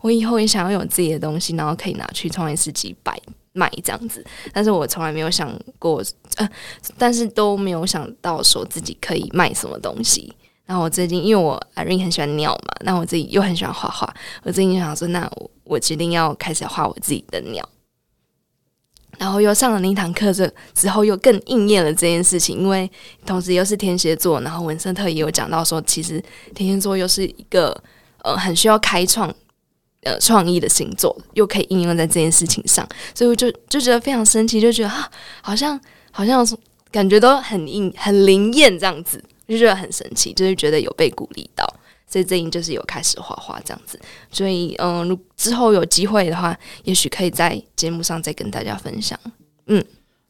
[0.00, 3.20] 我以后也想要有自己的东西，然后可以拿去创意市集摆
[3.52, 4.24] 卖这样子。
[4.54, 6.02] 但是我从来没有想过，
[6.36, 6.48] 呃，
[6.96, 10.32] 但是都没有想到说自己可以卖什么东西。
[10.64, 15.30] 然后我最近，因为我 Irene 很喜欢鸟嘛，那我自己又很喜欢画画，我最近就想说，那
[15.64, 17.66] 我决定要开始画我自己的鸟。
[19.18, 22.90] 然后又上了那一堂课，这之后又更应验了这件事情，因为
[23.26, 26.22] 同时又是天蝎座，然后文森特也有讲到说，其实
[26.54, 27.76] 天蝎座又是一个
[28.22, 29.28] 呃很需要开创
[30.02, 35.10] 呃创意的星座，又可以应用在这件事情上，所以我就就觉得非常神奇，就觉得啊，
[35.42, 35.78] 好像
[36.12, 36.46] 好像
[36.92, 41.66] 感觉都很应很灵验这样子，就觉得很神奇，就是觉得有被鼓励到。
[42.08, 44.00] 所以最近就是有开始画画这样子，
[44.32, 49.18] 所以嗯，如之后有机会的话，也许可以在节目上再跟大家分享。
[49.66, 49.84] 嗯，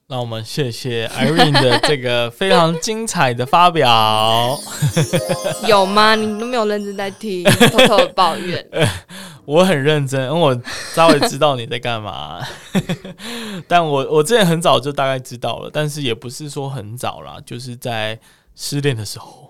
[0.09, 4.59] 那我们谢谢 Irene 的这个非常精彩的发表。
[5.69, 6.17] 有吗？
[6.17, 8.69] 你都没有认真在听，偷偷的抱怨。
[9.45, 10.63] 我很认真，因为我
[10.93, 12.45] 稍微知道你在干嘛。
[13.69, 18.19] 但我我之前很早就大概知道了，但是也不是说很早啦，就是在
[18.55, 19.48] 失恋的时候。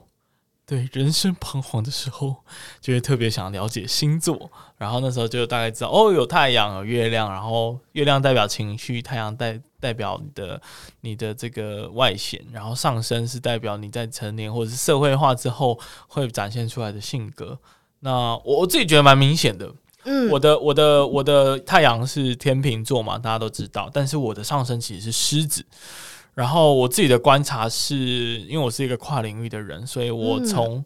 [0.69, 2.37] 对，人生彷徨的时候，
[2.79, 10.61] 就会特别想了解星座，然后那时候就大概知道哦，有太阳，有月亮，然后月亮代表情绪，太阳代代表你的
[11.01, 17.59] 你的这个外显，然后上升是代表你在成年或者是社会化之后会展现出来的性格。
[18.01, 19.73] 那我我自己觉得蛮明显的。
[20.05, 25.64] 嗯，我的我的我的太阳是天秤座嘛，大家都知道，但是我的上升其实是狮子。
[26.39, 27.97] 然后我自己的观察是，
[28.43, 30.84] 因为我是一个跨领域的人，所以我从、嗯、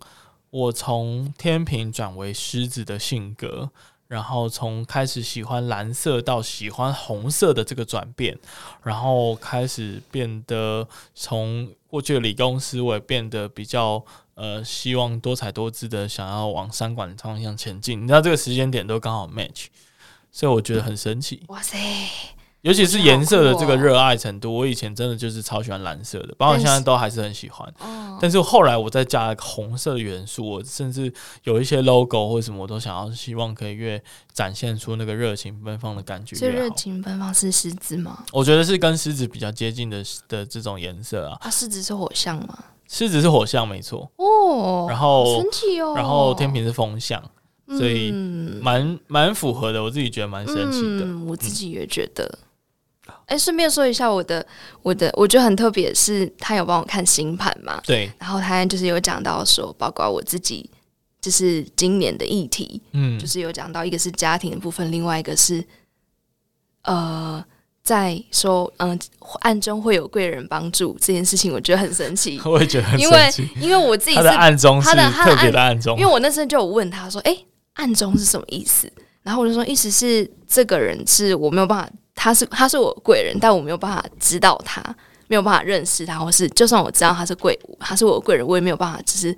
[0.48, 3.70] 我从天平转为狮子的性格。
[4.08, 8.38] 然后从开始喜欢蓝色到喜欢红色的这个转变，
[8.82, 18.02] 然后开始变得从过去的理工思维变得比较呃，希望多彩多姿的想要往三管的方向前进。
[18.02, 19.68] 你知道这个时间点都刚好 match，
[20.30, 21.42] 所以我觉得很神奇。
[21.48, 21.78] 哇塞！
[22.62, 27.72] 尤其是颜色的这个热爱程度，我以前真的就是超喜欢蓝色的，包括现在都还是很喜欢。
[28.20, 34.00] 但是后来我再加一个红色的元素，我甚至有一些 logo 或什么，我都想要希望可以越
[34.32, 36.36] 展现出那个热情奔放的感觉。
[36.36, 38.24] 这热情奔放是狮子吗？
[38.30, 41.36] 我觉得是跟狮子比较接近的的这种颜色啊。
[41.40, 42.56] 啊，狮子是火象吗？
[42.88, 44.08] 狮子是火象，没错。
[44.16, 47.20] 哦，然后神奇哦，然后天平是风象，
[47.66, 48.12] 所以
[48.62, 49.82] 蛮蛮符合的。
[49.82, 52.38] 我自己觉得蛮神奇的，嗯，我自己也觉得。
[53.26, 54.44] 哎，顺便说一下我的，
[54.82, 57.80] 我的，我觉得很特别，是他有帮我看星盘嘛？
[57.84, 58.10] 对。
[58.18, 60.68] 然后他就是有讲到说，包括我自己，
[61.20, 65.64] 就是今年的议题，嗯，就是有讲到一个是家庭的部分，另外一个是，
[66.82, 67.44] 呃，
[67.82, 68.98] 在说，嗯、呃，
[69.40, 72.40] 暗中会有贵人帮助这件事情，我觉得很神奇。
[72.46, 77.36] 我也觉得很神奇，因为因为我自己是他的暗中是特别的暗中，因为我那时候就有问他说，哎，
[77.74, 78.90] 暗中是什么意思？
[79.22, 81.90] 然后我就说，意思是这个人是我没有办法。
[82.14, 84.82] 他是他是我贵人，但我没有办法知道他，
[85.26, 89.36] 没有办法认识他，或是就算我知道他是贵，他是我贵人，我也没有办法只是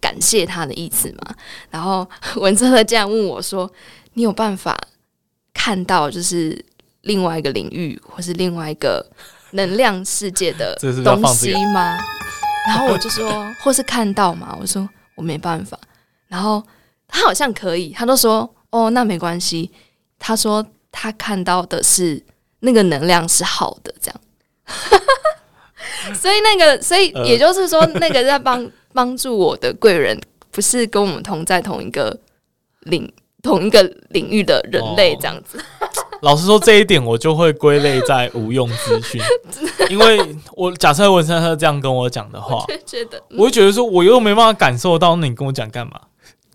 [0.00, 1.34] 感谢他的意思嘛。
[1.68, 3.70] 然后 文森特这样问我说
[4.14, 4.78] ：“你有办法
[5.52, 6.64] 看到就是
[7.02, 9.04] 另外一个领域，或是另外一个
[9.50, 11.98] 能量世界的 东西吗？”
[12.68, 15.76] 然后我就说：“或是看到嘛？”我说：“我没办法。”
[16.28, 16.62] 然后
[17.08, 19.70] 他好像可以，他都说：“哦，那没关系。”
[20.18, 20.64] 他说。
[20.92, 22.22] 他看到的是
[22.60, 30.20] 那个能量是好的，这样， 所以那个，所以也就是说，那个在帮帮助我的贵人，
[30.52, 32.16] 不是跟我们同在同一个
[32.82, 33.12] 领
[33.42, 35.58] 同一个领域的人类，这样子。
[35.80, 35.88] 哦、
[36.22, 39.20] 老实说，这一点我就会归类在无用资讯，
[39.90, 46.00] 因为我假设文森特这样跟我讲的话，我觉得，我会觉得说，我又没办法感受到，那你跟我讲干嘛？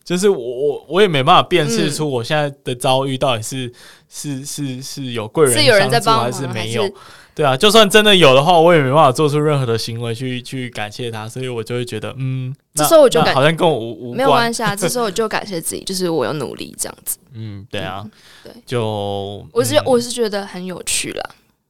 [0.08, 3.74] 就是我我我也没办法辨识出我现在的遭遇到底是、嗯、
[4.08, 6.90] 是是是有贵人是有人在帮还是没有？
[7.36, 14.74] 对啊，就算真的有的话，我也没办法做出任何的行为去 去感谢他，所以我就会觉得，嗯，这时候我就感好像跟我无无关，没有关系啊。
[14.80, 17.18] 这时候我就感谢自己，就是我有努力这样子。
[17.34, 18.12] 嗯，对啊，嗯、
[18.46, 21.30] 对，就我是、嗯、我是觉得很有趣啦。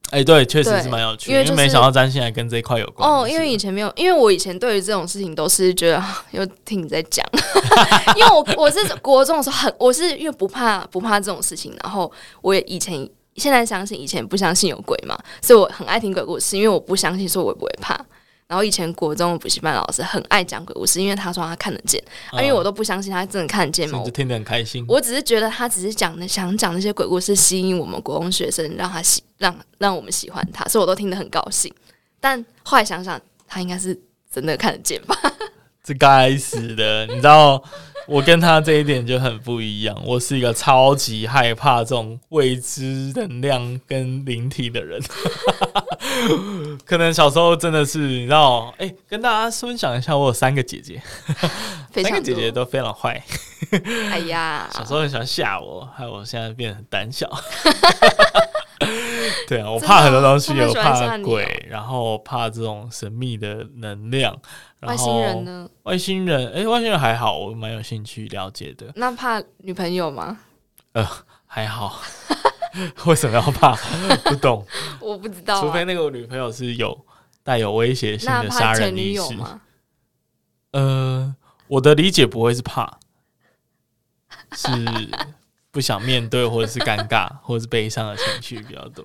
[0.09, 3.09] 哎，欸、对，确实是蛮有趣的，因为、就是、没想到占星还跟这一块有关。
[3.09, 7.25] 哦，因为以前没有，因为我以前对于这种事情都是觉得又听你在讲，
[8.15, 17.99] 因为我我是国中的时候很，我是因为不怕不怕这种事情，然后我也以前现在相信，以前不相信有鬼嘛，所以我很爱听鬼故事，因为我不相信，所以我也不会怕。
[18.47, 24.85] 然后以前国中的补习班老师很爱讲鬼故事，因为他说他看得见，啊，因为我都不相信他真的看得见嘛，我就听得很开心。
[24.87, 31.73] 我只是觉得他只是讲的想讲那些鬼故事，吸引我们国中学生，让他喜让让我们喜欢他，所以我都听得很高兴。
[32.19, 33.99] 但后来想想，他应该是
[34.31, 35.15] 真的看得见吧？
[35.83, 37.61] 这该死的，你知道。
[38.07, 45.01] 我跟他这一点就很不一样，我是一个超级害怕这种未知能量跟灵体的人，
[46.85, 51.01] 可能小时候真的是你知道，哎、欸，跟大家分享一下，我有三个姐姐，
[52.01, 53.21] 三个姐姐都非常坏，
[54.11, 57.29] 哎呀， 小时候很喜欢吓我，害我现在变得很胆小，
[59.49, 64.39] 对啊，我怕很多东西，我怕鬼，然后怕这种神秘的能量。
[64.81, 65.69] 外星人呢？
[65.83, 68.91] 外星人，哎、欸，外星人还好，我蛮有兴趣了解的。
[68.95, 70.37] 那怕女朋友吗？
[70.91, 71.07] 呃，
[71.45, 72.01] 还好。
[73.07, 73.75] 为什么要怕？
[74.25, 74.63] 不懂。
[74.99, 75.61] 我不知道、啊。
[75.61, 77.05] 除非那个女朋友是有
[77.41, 79.61] 带有威胁性的杀人意识吗？
[80.71, 81.35] 呃，
[81.67, 82.99] 我的理解不会是怕，
[84.51, 84.69] 是
[85.71, 89.03] 不想面对，或者是尴尬，或者是悲伤的情绪比较多。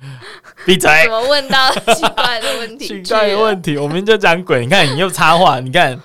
[0.66, 0.90] 闭嘴！
[1.04, 2.86] 怎么问到奇怪的问题？
[2.86, 4.64] 奇怪的问题， 我们就讲鬼。
[4.64, 6.00] 你看，你又插话，你看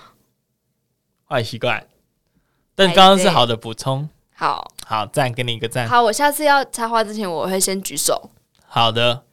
[1.27, 1.85] 坏习惯。
[2.73, 4.09] 但刚刚是好的补充。
[4.33, 5.87] 好，好赞，给你一个赞。
[5.87, 8.31] 好，我下次要插话之前，我会先举手。
[8.65, 9.23] 好的，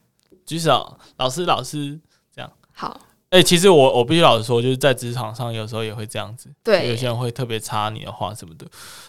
[0.45, 0.99] 举手。
[1.17, 1.99] 老师，老师，
[2.35, 2.99] 这样好。
[3.29, 8.65] 哎、欸，其实我我必须老实说，就是在职场上有时候也会这样子，对，有些人会特别插你的话什么的。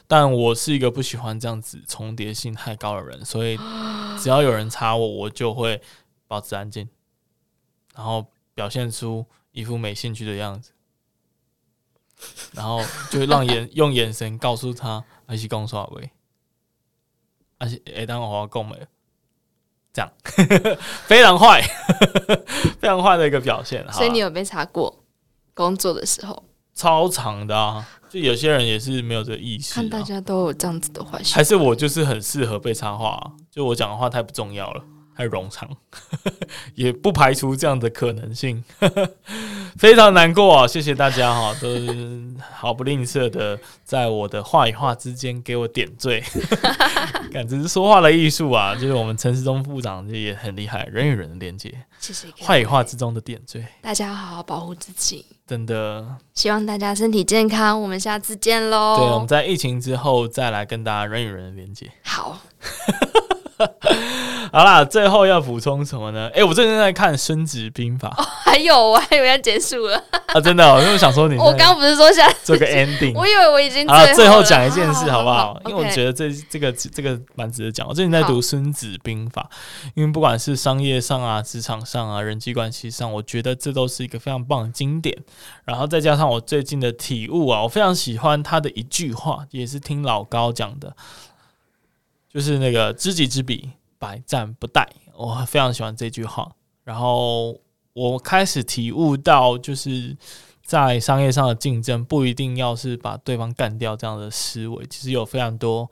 [0.06, 3.56] 但我是一个不喜欢这样子重叠性太高的人，所以
[4.20, 5.80] 只要有人插我，我就会
[6.28, 6.86] 保持安静，
[7.94, 10.72] 然后表现出一副没兴趣的样子，
[12.52, 15.98] 然后就让眼 用眼神告诉他，还是讲啥话，
[17.56, 18.86] 而且哎，当我要讲没，
[19.92, 20.10] 这样
[21.06, 21.62] 非常坏，
[22.80, 23.84] 非常坏的一个表现。
[23.92, 25.02] 所以你有被查过
[25.54, 26.44] 工作的时候？
[26.74, 27.86] 超长的啊！
[28.08, 33.32] 就有些人也是没有这个意识，看大家都有这样子的坏习惯，还是我就是很适合被插话啊？
[33.50, 34.82] 就我讲的话太不重要了。
[35.20, 35.68] 太冗长，
[36.74, 38.64] 也不排除这样的可能性，
[39.76, 40.66] 非常难过啊！
[40.66, 41.68] 谢谢大家哈，都
[42.50, 46.24] 毫不吝啬的在我的话与话之间给我点缀，
[47.30, 48.74] 感觉是说话的艺术啊！
[48.74, 58.96] 就是我们陈世忠部长也很厉害，人与人的连接，谢谢话与话之中的点缀，大家好好保护自己，真的，希望大家身体健康，我们下次见喽！
[58.96, 62.38] 对，我们在疫情之后再来跟大家人与人的连接，好。
[64.52, 66.26] 好啦，最后要补充什么呢？
[66.34, 70.40] 哎、欸，我最近在看《孙子兵法》哦，还有，我还以为要结束了啊！
[70.40, 77.86] 真的、我，因为想说你，我刚刚不是说想做个 ending，我以为我已经啊，最后讲一件事好不好，因为我觉得这这个这个蛮值得讲。
[77.86, 79.48] 我最近在读《孙子兵法》，
[79.94, 85.16] 因为不管是商业上啊、职场上啊、人际关系上，我觉得这都是一个非常棒的经典。
[85.64, 90.96] 然后再加上我最近的体悟啊，我非常喜欢他的一句话，也是听老高讲的。
[92.32, 93.70] 就是那个知己知彼，
[94.00, 94.84] 百战不殆。
[95.14, 96.50] 我非常喜欢这句话。
[96.82, 97.56] 然后
[97.92, 100.16] 我开始体悟到，就是
[100.64, 105.88] 在商业上的竞争，不一定要是把对方干掉这样的思维，其实有非常多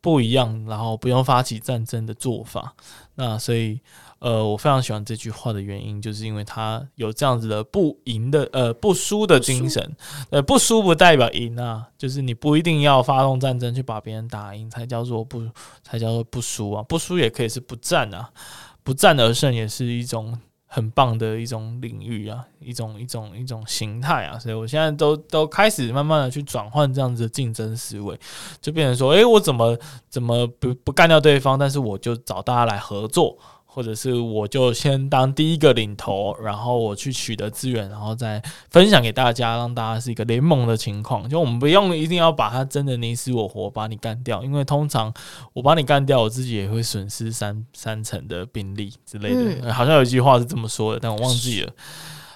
[0.00, 2.74] 不一样，然后不用发起战争的做法。
[3.16, 3.78] 那所以。
[4.20, 9.96] 呃，我非常喜欢这句话的原因，就是因为他有这样子的不赢的呃不输的精神。
[10.30, 15.46] 呃，不输不代表赢啊，就是你不一定要发动战争去把别人打赢才叫做不
[15.84, 18.28] 才叫做不输啊，不输也可以是不战啊，
[18.82, 24.36] 不战而胜也是一种很棒的一种领域啊，一种一种一种形态啊。
[24.36, 28.18] 所以我现在都都开始慢慢的去转换这样子的竞争思维，
[28.60, 29.78] 就变成说，诶，我怎么
[30.10, 33.38] 怎么不不干掉对方，但是我就找大家来合作。
[33.78, 41.28] 或者是我就先当第一个领头，然后我去取得资源，然后再分享给大家，让大家是一个联盟的情况。
[41.28, 45.14] 就我们不用一定要把它真的你死我活把你干掉，因为通常
[45.52, 49.72] 我把你干掉，我自己也会损失三三成的兵力之类的。
[49.72, 51.72] 好像有一句话是这么说的，但我忘记了。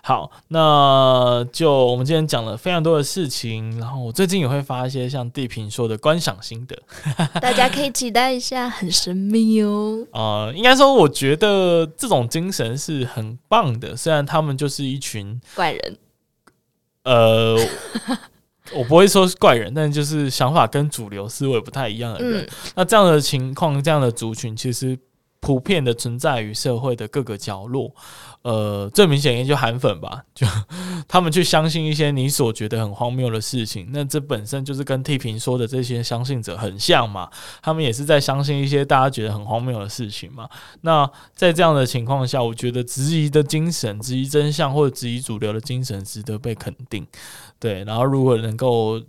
[0.05, 6.77] 好，那就我们今天讲了非常多的事情，然后我最近也会发一些像地平说的观赏心得，
[7.41, 10.05] 大家可以期待一下，很神秘哦。
[10.13, 15.97] 呃，应该说，我觉得这种精神是很棒的，虽然他们就是一群怪人。
[17.05, 17.57] 呃，
[18.75, 22.43] 我不会说是怪人，但就是想法跟主流思维不太一样的人。
[22.43, 24.99] 嗯、那这样的情况，这样的族群，其实
[25.43, 27.95] 普遍的存在于社会的各个角落。
[28.43, 30.45] 呃，最明显也就韩粉吧，就
[31.07, 37.29] 他们去相信一些你所觉得很荒谬的事情，那这本身就是跟替平说的这些相信者很像嘛，
[37.63, 40.49] 他们也是在相信一些大家觉得很荒谬的事情嘛。
[40.81, 47.07] 那在这样的情况下，我觉得质疑的精神、质疑真相或者质疑主流的精神值得被肯定。
[47.61, 49.01] 对，然后如果能够。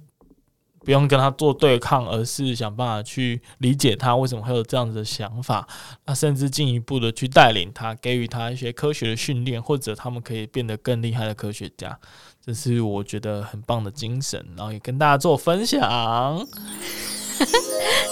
[0.84, 5.68] 不用跟他做对抗，而是想办法去理解他为什么会有这样子的想法，
[6.06, 11.98] 那甚至进一步的去带领他，给予他一些科学的训练，或者他们可以变得更厉害的科学家，
[12.46, 15.80] 这是我觉得很棒的精神，然后也跟大家做分享，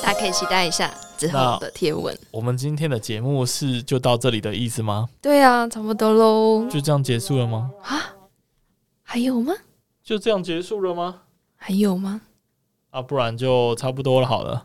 [0.01, 2.17] 大家可以期待一下之后的贴文。
[2.31, 5.09] 我们今天的节目是就到这里的意思吗？
[5.21, 7.71] 对啊，差不多喽，就这样结束了吗？
[7.83, 8.15] 啊？
[9.03, 9.53] 还有吗？
[10.03, 11.23] 就这样结束了吗？
[11.57, 12.21] 还有吗？
[12.91, 14.27] 啊，不然就差不多了。
[14.27, 14.61] 好了，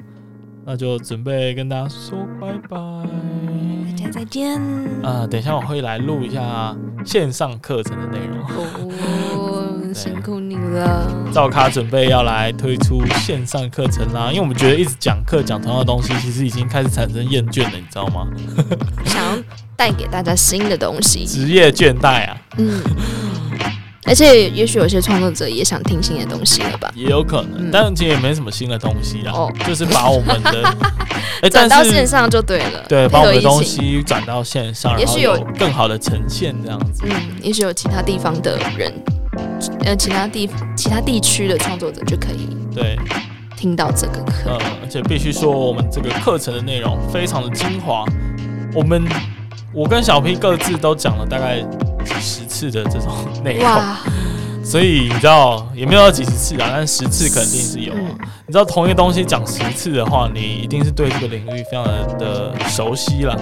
[0.65, 4.61] 那就准备跟大家说拜拜，大家再见。
[5.05, 8.39] 啊，等一下我会来录一下线上课程的内容。
[8.48, 11.07] 哦， 辛苦你了。
[11.32, 18.27] 赵咖准备要来推出线上课程啦，因为我们觉得一直讲课讲同样的东西，其实已经开始产生厌倦了，你知道吗？
[19.07, 19.40] 想要
[19.77, 22.36] 带给大家新的东西，职业倦怠啊。
[22.59, 22.82] 嗯。
[24.07, 26.89] 而且，也许有些创作者也想听新的东西了吧？
[26.95, 29.33] 也有可能，嗯、但其实也没什么新的东西啊。
[29.35, 30.62] 哦，就是把我们的
[31.43, 32.85] 欸、 转到线上就对了。
[32.89, 37.03] 对，把我们的东西转到线上，也许有更好的呈现这样子。
[37.05, 37.11] 嗯，
[37.43, 38.93] 也许有其他地方的人，
[39.85, 42.97] 呃，其他地其他地区的创作者就可以对
[43.57, 44.51] 听到这个课。
[44.51, 48.05] 呃，而且必须说，我们这个课程的内容非常的精华。
[48.73, 49.05] 我们
[49.74, 51.66] 我跟小 P 各自都讲了大概。
[52.07, 53.12] 几十次的这种
[53.45, 57.93] 内容，所以你知道也没有到几十次啊，但十次肯定是有。
[58.49, 61.85] 你知道同一个东西讲十次的话，你一定是对这个领域非常
[62.19, 63.37] 的熟悉了。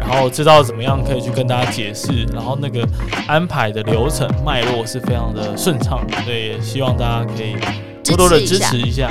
[0.00, 2.82] 然然后知道怎么样可以去跟大家解释，然后那个
[3.26, 7.54] 安排的流程脉络是非常的顺畅，所以也希望大家可以
[8.02, 9.10] 多多的支持一下，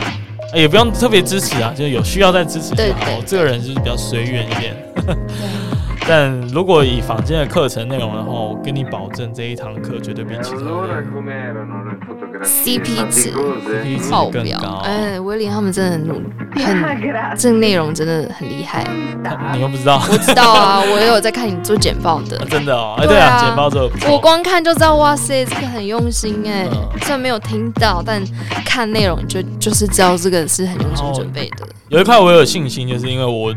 [0.56, 2.84] 也不用特别支持啊，就是有需要再支持一下。
[3.16, 4.76] 我这个人就是比较随缘一点。
[6.08, 11.04] 但如果以坊间的课程内容的话，我跟你保证这一堂课绝对比其他的
[12.44, 13.34] CP 值
[14.10, 14.82] 爆表。
[14.86, 16.14] 哎，威廉他们真的很努，
[16.56, 18.86] 很这个内容真的很厉害。
[19.54, 20.02] 你又不知道？
[20.10, 22.38] 我知道啊，我也有在看你做简报的。
[22.50, 24.12] 真的哦，哎对啊，简报做的。
[24.12, 26.68] 我光看就知道，哇塞，这个很用心哎。
[27.02, 28.24] 虽然没有听到，但
[28.66, 31.68] 看内容就就是知道这个是很用心准备的。
[31.90, 33.54] 有一块我有信心，就是因为我。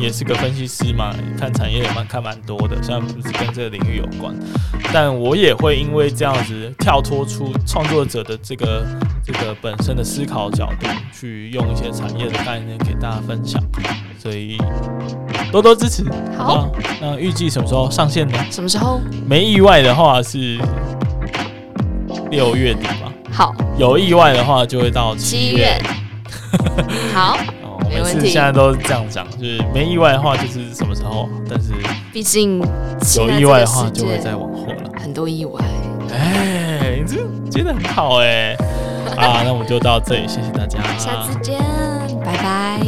[0.00, 4.34] 也是个分析师嘛，看产业也蛮看蛮多的，虽然不是跟这个领域有关，
[4.92, 8.84] 但我也会因为这样子跳脱出创作者的这个
[9.22, 13.62] 这个本身的思考角度，去用一些产业的概念给大家分享，
[14.18, 14.56] 所以
[15.52, 16.02] 多多支持。
[16.36, 18.38] 好，好，那预计什么时候上线呢？
[18.50, 19.00] 什么时候？
[19.26, 20.58] 没意外的话是
[22.30, 23.12] 六月底吧。
[23.30, 25.78] 好，有意外的话就会到七月。
[27.12, 27.38] 好。
[27.90, 31.72] 每次现在都是这样讲，就是没意外的话就是什么时候，但是
[32.12, 32.60] 毕竟
[33.16, 34.90] 有意外的话就会再往后了。
[34.98, 35.60] 很多意外，
[36.12, 38.56] 哎，你这接得很好哎。
[39.16, 41.58] 啊，那我们就到这里，谢谢大家，下次见，
[42.24, 42.80] 拜拜。